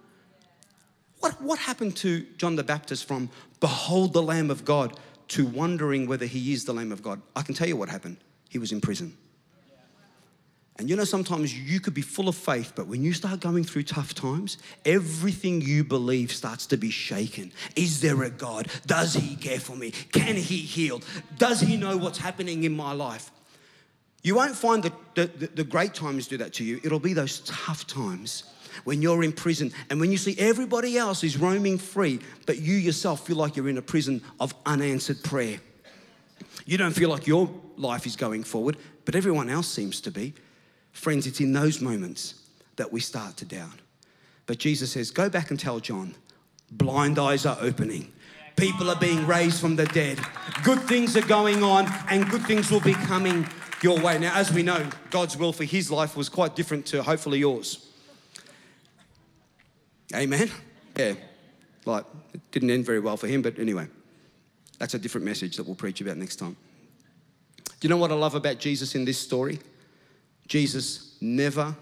What, 1.21 1.40
what 1.42 1.59
happened 1.59 1.97
to 1.99 2.25
John 2.37 2.57
the 2.57 2.64
Baptist 2.64 3.07
from 3.07 3.29
behold 3.61 4.12
the 4.12 4.23
Lamb 4.23 4.51
of 4.51 4.64
God 4.64 4.99
to 5.29 5.47
wondering 5.47 6.07
whether 6.07 6.27
he 6.27 6.53
is 6.53 6.64
the 6.64 6.73
Lamb 6.73 6.93
of 6.93 7.03
God. 7.03 7.21
I 7.37 7.43
can 7.43 7.55
tell 7.55 7.69
you 7.69 7.77
what 7.77 7.88
happened. 7.88 8.17
He 8.49 8.59
was 8.59 8.73
in 8.73 8.81
prison. 8.81 9.17
And 10.79 10.88
you 10.88 10.95
know, 10.95 11.05
sometimes 11.05 11.53
you 11.53 11.81
could 11.81 11.95
be 11.95 12.03
full 12.03 12.29
of 12.29 12.37
faith, 12.37 12.73
but 12.77 12.87
when 12.87 13.03
you 13.03 13.12
start 13.12 13.41
going 13.41 13.64
through 13.64 13.83
tough 13.83 14.14
times, 14.14 14.59
everything 14.85 15.61
you 15.61 15.83
believe 15.83 16.31
starts 16.31 16.67
to 16.67 16.77
be 16.77 16.91
shaken. 16.91 17.53
Is 17.75 18.01
there 18.01 18.23
a 18.23 18.31
God? 18.31 18.69
Does 18.87 19.14
He 19.14 19.35
care 19.35 19.59
for 19.59 19.75
me? 19.75 19.91
Can 19.91 20.37
He 20.37 20.59
heal? 20.59 21.03
Does 21.37 21.61
He 21.61 21.77
know 21.77 21.97
what's 21.97 22.19
happening 22.19 22.62
in 22.62 22.77
my 22.77 22.93
life? 22.93 23.33
You 24.23 24.37
won't 24.37 24.55
find 24.55 24.85
the, 24.85 24.93
the, 25.14 25.49
the 25.49 25.64
great 25.64 25.95
times 25.95 26.29
do 26.29 26.37
that 26.37 26.53
to 26.55 26.64
you. 26.64 26.81
It'll 26.85 27.01
be 27.01 27.12
those 27.12 27.41
tough 27.41 27.87
times 27.87 28.45
when 28.85 29.03
you're 29.03 29.23
in 29.23 29.33
prison 29.33 29.73
and 29.91 30.01
when 30.01 30.11
you 30.11 30.19
see 30.19 30.37
everybody 30.38 30.99
else 30.99 31.25
is 31.25 31.37
roaming 31.37 31.79
free, 31.79 32.21
but 32.47 32.59
you 32.59 32.75
yourself 32.75 33.27
feel 33.27 33.37
like 33.37 33.57
you're 33.57 33.69
in 33.69 33.79
a 33.79 33.83
prison 33.83 34.23
of 34.41 34.55
unanswered 34.67 35.23
prayer. 35.23 35.61
You 36.67 36.79
don't 36.79 36.93
feel 36.93 37.11
like 37.11 37.27
your 37.27 37.51
life 37.77 38.07
is 38.07 38.17
going 38.17 38.45
forward, 38.45 38.77
but 39.05 39.14
everyone 39.14 39.49
else 39.49 39.69
seems 39.69 40.01
to 40.03 40.11
be. 40.11 40.35
Friends, 40.93 41.27
it's 41.27 41.41
in 41.41 41.53
those 41.53 41.81
moments 41.81 42.35
that 42.77 42.93
we 42.93 43.01
start 43.01 43.37
to 43.38 43.45
doubt. 43.45 43.81
But 44.47 44.59
Jesus 44.59 44.93
says, 44.93 45.11
Go 45.11 45.29
back 45.29 45.51
and 45.51 45.59
tell 45.59 45.81
John, 45.81 46.14
blind 46.71 47.19
eyes 47.19 47.47
are 47.47 47.57
opening, 47.61 48.12
People 48.59 48.91
are 48.91 48.97
being 48.97 49.25
raised 49.25 49.61
from 49.61 49.77
the 49.77 49.87
dead. 49.87 50.19
Good 50.64 50.81
things 50.81 51.17
are 51.17 51.25
going 51.25 51.62
on, 51.62 51.87
and 52.11 52.29
good 52.29 52.43
things 52.43 52.73
will 52.73 52.81
be 52.81 52.93
coming 52.93 53.47
your 53.85 54.01
way. 54.01 54.19
Now, 54.19 54.35
as 54.35 54.51
we 54.51 54.64
know, 54.64 54.85
God's 55.11 55.37
will 55.37 55.53
for 55.53 55.62
his 55.62 55.93
life 55.93 56.17
was 56.17 56.29
quite 56.29 56.57
different 56.57 56.85
to 56.87 57.05
hopefully 57.05 57.38
yours. 57.38 57.88
Amen? 60.14 60.51
Yeah. 60.97 61.14
Like, 61.85 62.05
it 62.35 62.40
didn't 62.51 62.71
end 62.71 62.85
very 62.85 63.01
well 63.01 63.16
for 63.16 63.27
him, 63.27 63.42
but 63.42 63.59
anyway, 63.59 63.87
that's 64.79 64.94
a 64.94 64.99
different 64.99 65.25
message 65.25 65.57
that 65.57 65.64
we'll 65.64 65.75
preach 65.75 66.01
about 66.01 66.16
next 66.16 66.37
time. 66.37 66.57
Do 67.64 67.87
you 67.87 67.88
know 67.88 67.97
what 67.97 68.11
I 68.11 68.14
love 68.14 68.35
about 68.35 68.59
Jesus 68.59 68.94
in 68.94 69.05
this 69.05 69.18
story? 69.18 69.61
Jesus 70.47 71.16
never 71.21 71.77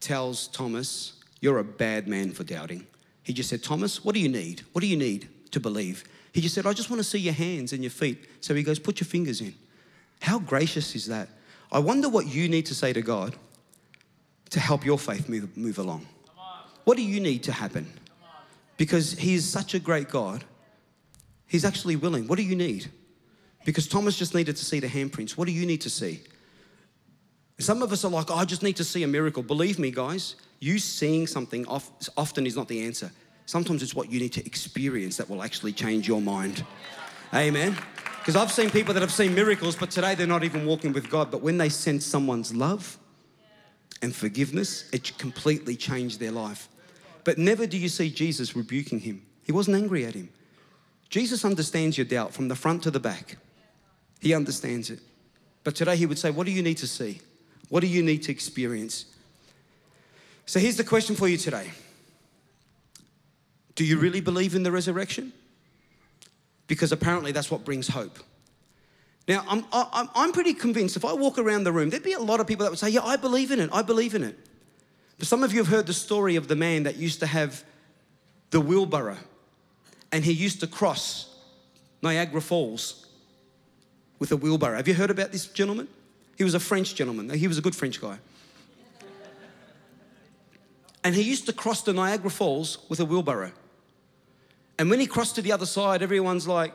tells 0.00 0.48
Thomas, 0.48 1.14
You're 1.40 1.58
a 1.58 1.64
bad 1.64 2.08
man 2.08 2.32
for 2.32 2.44
doubting. 2.44 2.86
He 3.22 3.32
just 3.32 3.48
said, 3.48 3.62
Thomas, 3.62 4.04
what 4.04 4.14
do 4.14 4.20
you 4.20 4.28
need? 4.28 4.62
What 4.72 4.80
do 4.80 4.86
you 4.86 4.96
need 4.96 5.28
to 5.52 5.60
believe? 5.60 6.04
He 6.32 6.40
just 6.40 6.54
said, 6.54 6.66
I 6.66 6.72
just 6.72 6.90
want 6.90 7.00
to 7.00 7.08
see 7.08 7.18
your 7.18 7.34
hands 7.34 7.72
and 7.72 7.82
your 7.82 7.90
feet. 7.90 8.26
So 8.40 8.54
he 8.54 8.62
goes, 8.62 8.78
Put 8.78 9.00
your 9.00 9.06
fingers 9.06 9.40
in. 9.40 9.54
How 10.20 10.38
gracious 10.38 10.94
is 10.94 11.06
that? 11.06 11.28
I 11.70 11.78
wonder 11.78 12.08
what 12.08 12.26
you 12.26 12.48
need 12.48 12.66
to 12.66 12.74
say 12.74 12.92
to 12.92 13.02
God 13.02 13.34
to 14.50 14.60
help 14.60 14.84
your 14.84 14.98
faith 14.98 15.28
move, 15.28 15.56
move 15.56 15.78
along. 15.78 16.06
What 16.84 16.96
do 16.96 17.02
you 17.02 17.20
need 17.20 17.42
to 17.44 17.52
happen? 17.52 17.92
Because 18.76 19.12
He 19.12 19.34
is 19.34 19.48
such 19.48 19.74
a 19.74 19.78
great 19.78 20.08
God. 20.08 20.44
He's 21.46 21.64
actually 21.64 21.96
willing. 21.96 22.26
What 22.26 22.36
do 22.36 22.42
you 22.42 22.56
need? 22.56 22.90
Because 23.64 23.86
Thomas 23.86 24.16
just 24.18 24.34
needed 24.34 24.56
to 24.56 24.64
see 24.64 24.80
the 24.80 24.88
handprints. 24.88 25.36
What 25.36 25.46
do 25.46 25.52
you 25.52 25.66
need 25.66 25.82
to 25.82 25.90
see? 25.90 26.22
Some 27.58 27.82
of 27.82 27.92
us 27.92 28.04
are 28.04 28.10
like, 28.10 28.30
oh, 28.30 28.34
I 28.34 28.44
just 28.44 28.62
need 28.62 28.76
to 28.76 28.84
see 28.84 29.04
a 29.04 29.06
miracle. 29.06 29.42
Believe 29.42 29.78
me, 29.78 29.90
guys, 29.90 30.34
you 30.58 30.78
seeing 30.78 31.26
something 31.26 31.64
often 31.68 32.46
is 32.46 32.56
not 32.56 32.66
the 32.66 32.82
answer. 32.82 33.12
Sometimes 33.46 33.82
it's 33.82 33.94
what 33.94 34.10
you 34.10 34.18
need 34.18 34.32
to 34.32 34.44
experience 34.44 35.16
that 35.18 35.28
will 35.28 35.42
actually 35.42 35.72
change 35.72 36.08
your 36.08 36.20
mind. 36.20 36.64
Amen. 37.34 37.76
Because 38.18 38.34
I've 38.34 38.50
seen 38.50 38.70
people 38.70 38.94
that 38.94 39.00
have 39.00 39.12
seen 39.12 39.34
miracles, 39.34 39.76
but 39.76 39.90
today 39.90 40.14
they're 40.14 40.26
not 40.26 40.44
even 40.44 40.64
walking 40.64 40.92
with 40.92 41.10
God. 41.10 41.30
But 41.30 41.42
when 41.42 41.58
they 41.58 41.68
sense 41.68 42.06
someone's 42.06 42.54
love 42.54 42.98
and 44.00 44.14
forgiveness, 44.14 44.88
it 44.92 45.16
completely 45.18 45.76
changed 45.76 46.18
their 46.18 46.32
life. 46.32 46.68
But 47.24 47.38
never 47.38 47.66
do 47.66 47.78
you 47.78 47.88
see 47.88 48.10
Jesus 48.10 48.56
rebuking 48.56 49.00
him. 49.00 49.22
He 49.44 49.52
wasn't 49.52 49.76
angry 49.76 50.04
at 50.04 50.14
him. 50.14 50.30
Jesus 51.08 51.44
understands 51.44 51.98
your 51.98 52.06
doubt 52.06 52.32
from 52.32 52.48
the 52.48 52.56
front 52.56 52.82
to 52.84 52.90
the 52.90 53.00
back. 53.00 53.36
He 54.20 54.34
understands 54.34 54.90
it. 54.90 55.00
But 55.64 55.74
today 55.74 55.96
he 55.96 56.06
would 56.06 56.18
say, 56.18 56.30
What 56.30 56.46
do 56.46 56.52
you 56.52 56.62
need 56.62 56.78
to 56.78 56.86
see? 56.86 57.20
What 57.68 57.80
do 57.80 57.86
you 57.86 58.02
need 58.02 58.22
to 58.24 58.32
experience? 58.32 59.06
So 60.46 60.58
here's 60.58 60.76
the 60.76 60.84
question 60.84 61.14
for 61.16 61.28
you 61.28 61.36
today 61.36 61.70
Do 63.74 63.84
you 63.84 63.98
really 63.98 64.20
believe 64.20 64.54
in 64.54 64.62
the 64.62 64.72
resurrection? 64.72 65.32
Because 66.66 66.92
apparently 66.92 67.32
that's 67.32 67.50
what 67.50 67.64
brings 67.64 67.88
hope. 67.88 68.18
Now, 69.28 69.44
I'm, 69.48 69.64
I'm, 69.72 70.08
I'm 70.14 70.32
pretty 70.32 70.54
convinced 70.54 70.96
if 70.96 71.04
I 71.04 71.12
walk 71.12 71.38
around 71.38 71.64
the 71.64 71.72
room, 71.72 71.90
there'd 71.90 72.02
be 72.02 72.14
a 72.14 72.18
lot 72.18 72.40
of 72.40 72.46
people 72.46 72.64
that 72.64 72.70
would 72.70 72.78
say, 72.78 72.88
Yeah, 72.88 73.04
I 73.04 73.16
believe 73.16 73.50
in 73.50 73.60
it. 73.60 73.70
I 73.72 73.82
believe 73.82 74.14
in 74.14 74.22
it. 74.22 74.38
But 75.18 75.26
some 75.28 75.42
of 75.42 75.52
you 75.52 75.58
have 75.58 75.68
heard 75.68 75.86
the 75.86 75.92
story 75.92 76.36
of 76.36 76.48
the 76.48 76.56
man 76.56 76.84
that 76.84 76.96
used 76.96 77.20
to 77.20 77.26
have 77.26 77.64
the 78.50 78.60
wheelbarrow 78.60 79.16
and 80.12 80.24
he 80.24 80.32
used 80.32 80.60
to 80.60 80.66
cross 80.66 81.34
Niagara 82.02 82.42
Falls 82.42 83.06
with 84.18 84.30
a 84.30 84.36
wheelbarrow. 84.36 84.76
Have 84.76 84.86
you 84.86 84.94
heard 84.94 85.10
about 85.10 85.32
this 85.32 85.46
gentleman? 85.46 85.88
He 86.36 86.44
was 86.44 86.54
a 86.54 86.60
French 86.60 86.94
gentleman. 86.94 87.30
He 87.30 87.48
was 87.48 87.58
a 87.58 87.62
good 87.62 87.74
French 87.74 88.00
guy. 88.00 88.18
And 91.02 91.14
he 91.14 91.22
used 91.22 91.46
to 91.46 91.52
cross 91.52 91.82
the 91.82 91.92
Niagara 91.92 92.30
Falls 92.30 92.78
with 92.88 93.00
a 93.00 93.04
wheelbarrow. 93.04 93.52
And 94.78 94.90
when 94.90 95.00
he 95.00 95.06
crossed 95.06 95.34
to 95.36 95.42
the 95.42 95.52
other 95.52 95.66
side, 95.66 96.02
everyone's 96.02 96.46
like, 96.46 96.72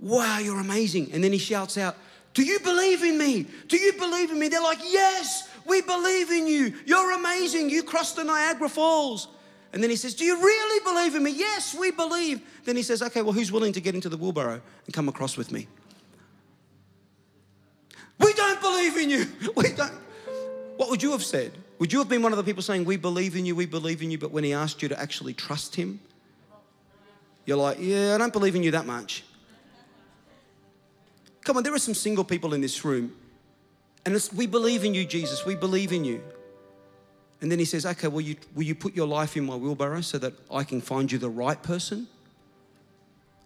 wow, 0.00 0.38
you're 0.38 0.60
amazing. 0.60 1.10
And 1.12 1.22
then 1.22 1.32
he 1.32 1.38
shouts 1.38 1.76
out, 1.76 1.96
do 2.32 2.42
you 2.44 2.60
believe 2.60 3.02
in 3.02 3.18
me? 3.18 3.46
Do 3.66 3.76
you 3.76 3.92
believe 3.94 4.30
in 4.30 4.38
me? 4.38 4.48
They're 4.48 4.62
like, 4.62 4.80
yes, 4.84 5.48
we 5.68 5.82
believe 5.82 6.30
in 6.30 6.46
you. 6.46 6.74
You're 6.86 7.12
amazing. 7.12 7.70
You 7.70 7.82
crossed 7.82 8.16
the 8.16 8.24
Niagara 8.24 8.68
Falls. 8.68 9.28
And 9.72 9.82
then 9.82 9.90
he 9.90 9.96
says, 9.96 10.14
Do 10.14 10.24
you 10.24 10.40
really 10.40 10.84
believe 10.84 11.14
in 11.14 11.22
me? 11.22 11.30
Yes, 11.30 11.74
we 11.74 11.90
believe. 11.90 12.40
Then 12.64 12.76
he 12.76 12.82
says, 12.82 13.02
Okay, 13.02 13.22
well, 13.22 13.32
who's 13.32 13.52
willing 13.52 13.72
to 13.74 13.80
get 13.80 13.94
into 13.94 14.08
the 14.08 14.16
wheelbarrow 14.16 14.60
and 14.86 14.94
come 14.94 15.08
across 15.08 15.36
with 15.36 15.52
me? 15.52 15.68
We 18.18 18.32
don't 18.32 18.60
believe 18.60 18.96
in 18.96 19.10
you. 19.10 19.26
We 19.56 19.72
don't. 19.72 19.92
What 20.76 20.90
would 20.90 21.02
you 21.02 21.12
have 21.12 21.24
said? 21.24 21.52
Would 21.80 21.92
you 21.92 21.98
have 21.98 22.08
been 22.08 22.22
one 22.22 22.32
of 22.32 22.38
the 22.38 22.44
people 22.44 22.62
saying, 22.62 22.84
We 22.84 22.96
believe 22.96 23.36
in 23.36 23.44
you, 23.44 23.54
we 23.54 23.66
believe 23.66 24.02
in 24.02 24.10
you, 24.10 24.18
but 24.18 24.30
when 24.30 24.44
he 24.44 24.52
asked 24.52 24.82
you 24.82 24.88
to 24.88 24.98
actually 24.98 25.34
trust 25.34 25.74
him, 25.74 26.00
you're 27.44 27.56
like, 27.56 27.78
Yeah, 27.80 28.14
I 28.14 28.18
don't 28.18 28.32
believe 28.32 28.56
in 28.56 28.62
you 28.62 28.70
that 28.70 28.86
much. 28.86 29.24
Come 31.44 31.56
on, 31.56 31.62
there 31.62 31.74
are 31.74 31.78
some 31.78 31.94
single 31.94 32.24
people 32.24 32.52
in 32.54 32.60
this 32.60 32.84
room 32.84 33.14
and 34.04 34.28
we 34.34 34.46
believe 34.46 34.84
in 34.84 34.94
you, 34.94 35.04
Jesus. 35.04 35.44
We 35.44 35.54
believe 35.54 35.92
in 35.92 36.04
you. 36.04 36.22
And 37.40 37.50
then 37.50 37.58
he 37.58 37.64
says, 37.64 37.86
Okay, 37.86 38.08
will 38.08 38.20
you, 38.20 38.36
will 38.54 38.64
you 38.64 38.74
put 38.74 38.94
your 38.96 39.06
life 39.06 39.36
in 39.36 39.44
my 39.44 39.56
wheelbarrow 39.56 40.00
so 40.00 40.18
that 40.18 40.34
I 40.50 40.64
can 40.64 40.80
find 40.80 41.10
you 41.10 41.18
the 41.18 41.30
right 41.30 41.62
person? 41.62 42.08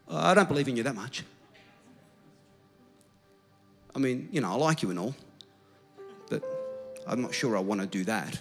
Uh, 0.08 0.16
I 0.16 0.34
don't 0.34 0.48
believe 0.48 0.68
in 0.68 0.76
you 0.76 0.82
that 0.82 0.94
much. 0.94 1.24
I 3.94 3.98
mean, 3.98 4.28
you 4.32 4.40
know, 4.40 4.50
I 4.50 4.54
like 4.54 4.82
you 4.82 4.90
and 4.90 4.98
all, 4.98 5.14
but 6.30 6.42
I'm 7.06 7.20
not 7.20 7.34
sure 7.34 7.56
I 7.56 7.60
want 7.60 7.80
to 7.82 7.86
do 7.86 8.04
that. 8.04 8.40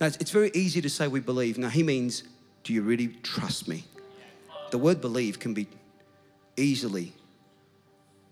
Now, 0.00 0.06
it's 0.06 0.30
very 0.30 0.50
easy 0.54 0.82
to 0.82 0.90
say 0.90 1.08
we 1.08 1.20
believe. 1.20 1.56
Now, 1.56 1.68
he 1.68 1.82
means, 1.82 2.24
Do 2.64 2.72
you 2.72 2.82
really 2.82 3.08
trust 3.22 3.68
me? 3.68 3.84
The 4.70 4.78
word 4.78 5.00
believe 5.00 5.38
can 5.38 5.54
be 5.54 5.68
easily 6.56 7.12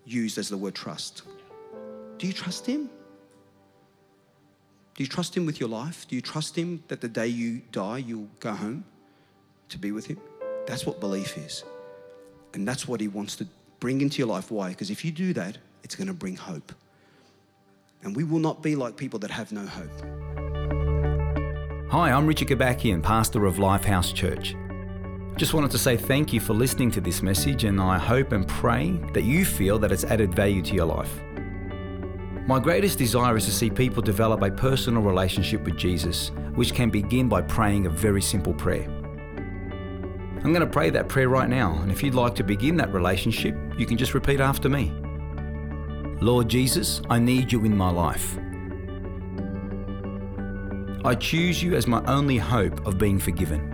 used 0.05 0.37
as 0.37 0.49
the 0.49 0.57
word 0.57 0.75
trust. 0.75 1.23
Do 2.17 2.27
you 2.27 2.33
trust 2.33 2.65
him? 2.65 2.89
Do 4.95 5.03
you 5.03 5.09
trust 5.09 5.35
Him 5.35 5.47
with 5.47 5.59
your 5.59 5.69
life? 5.69 6.07
Do 6.07 6.15
you 6.15 6.21
trust 6.21 6.55
Him 6.55 6.83
that 6.87 7.01
the 7.01 7.07
day 7.07 7.27
you 7.27 7.61
die, 7.71 7.97
you'll 7.97 8.29
go 8.39 8.51
home 8.51 8.85
to 9.69 9.79
be 9.79 9.91
with 9.91 10.05
Him? 10.05 10.19
That's 10.67 10.85
what 10.85 10.99
belief 10.99 11.35
is. 11.35 11.63
And 12.53 12.67
that's 12.67 12.87
what 12.87 13.01
He 13.01 13.07
wants 13.07 13.35
to 13.37 13.47
bring 13.79 14.01
into 14.01 14.19
your 14.19 14.27
life. 14.27 14.51
Why? 14.51 14.69
Because 14.69 14.91
if 14.91 15.03
you 15.03 15.11
do 15.11 15.33
that, 15.33 15.57
it's 15.83 15.95
going 15.95 16.07
to 16.07 16.13
bring 16.13 16.35
hope. 16.35 16.71
And 18.03 18.15
we 18.15 18.23
will 18.23 18.39
not 18.39 18.61
be 18.61 18.75
like 18.75 18.95
people 18.95 19.17
that 19.19 19.31
have 19.31 19.51
no 19.51 19.65
hope. 19.65 19.89
Hi, 21.91 22.11
I'm 22.11 22.27
Richard 22.27 22.49
Kobakian, 22.49 23.01
pastor 23.01 23.45
of 23.45 23.55
Lifehouse 23.55 24.13
Church. 24.13 24.55
Just 25.37 25.55
wanted 25.55 25.71
to 25.71 25.79
say 25.79 25.97
thank 25.97 26.31
you 26.31 26.39
for 26.39 26.53
listening 26.53 26.91
to 26.91 27.01
this 27.01 27.23
message, 27.23 27.63
and 27.63 27.81
I 27.81 27.97
hope 27.97 28.31
and 28.31 28.47
pray 28.47 28.91
that 29.13 29.23
you 29.23 29.43
feel 29.43 29.79
that 29.79 29.91
it's 29.91 30.03
added 30.03 30.35
value 30.35 30.61
to 30.61 30.75
your 30.75 30.85
life. 30.85 31.19
My 32.45 32.59
greatest 32.59 32.97
desire 32.97 33.37
is 33.37 33.45
to 33.45 33.51
see 33.51 33.69
people 33.69 34.01
develop 34.01 34.41
a 34.41 34.51
personal 34.51 35.01
relationship 35.01 35.63
with 35.63 35.77
Jesus, 35.77 36.29
which 36.55 36.73
can 36.73 36.89
begin 36.89 37.29
by 37.29 37.41
praying 37.41 37.85
a 37.85 37.89
very 37.89 38.21
simple 38.21 38.53
prayer. 38.53 38.83
I'm 40.43 40.51
going 40.51 40.59
to 40.59 40.67
pray 40.67 40.89
that 40.89 41.07
prayer 41.07 41.29
right 41.29 41.47
now, 41.47 41.79
and 41.81 41.89
if 41.89 42.03
you'd 42.03 42.15
like 42.15 42.35
to 42.35 42.43
begin 42.43 42.75
that 42.77 42.93
relationship, 42.93 43.55
you 43.77 43.85
can 43.85 43.97
just 43.97 44.13
repeat 44.13 44.41
after 44.41 44.67
me. 44.67 44.91
Lord 46.19 46.49
Jesus, 46.49 47.01
I 47.09 47.17
need 47.17 47.49
you 47.49 47.63
in 47.63 47.77
my 47.77 47.89
life. 47.89 48.37
I 51.05 51.15
choose 51.15 51.63
you 51.63 51.75
as 51.75 51.87
my 51.87 52.03
only 52.07 52.37
hope 52.37 52.85
of 52.85 52.97
being 52.97 53.19
forgiven. 53.19 53.69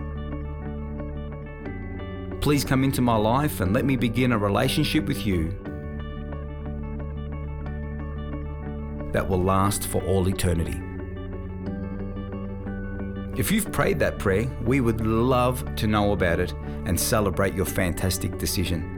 Please 2.40 2.64
come 2.64 2.84
into 2.84 3.02
my 3.02 3.16
life 3.16 3.60
and 3.60 3.72
let 3.72 3.84
me 3.84 3.96
begin 3.96 4.30
a 4.30 4.38
relationship 4.38 5.06
with 5.06 5.26
you 5.26 5.52
that 9.12 9.28
will 9.28 9.42
last 9.42 9.86
for 9.86 10.02
all 10.04 10.28
eternity. 10.28 10.80
If 13.36 13.50
you've 13.50 13.70
prayed 13.72 13.98
that 14.00 14.18
prayer, 14.18 14.46
we 14.62 14.80
would 14.80 15.00
love 15.00 15.74
to 15.76 15.86
know 15.86 16.12
about 16.12 16.40
it 16.40 16.52
and 16.84 16.98
celebrate 16.98 17.54
your 17.54 17.64
fantastic 17.64 18.36
decision. 18.38 18.96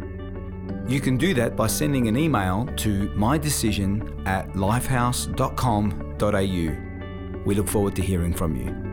You 0.88 1.01
can 1.01 1.16
do 1.16 1.33
that 1.35 1.55
by 1.57 1.68
sending 1.68 2.09
an 2.09 2.16
email 2.16 2.68
to 2.79 3.09
mydecision 3.11 4.27
at 4.27 4.48
lifehouse.com.au. 4.55 7.42
We 7.44 7.55
look 7.55 7.68
forward 7.68 7.94
to 7.96 8.03
hearing 8.03 8.35
from 8.35 8.57
you. 8.57 8.91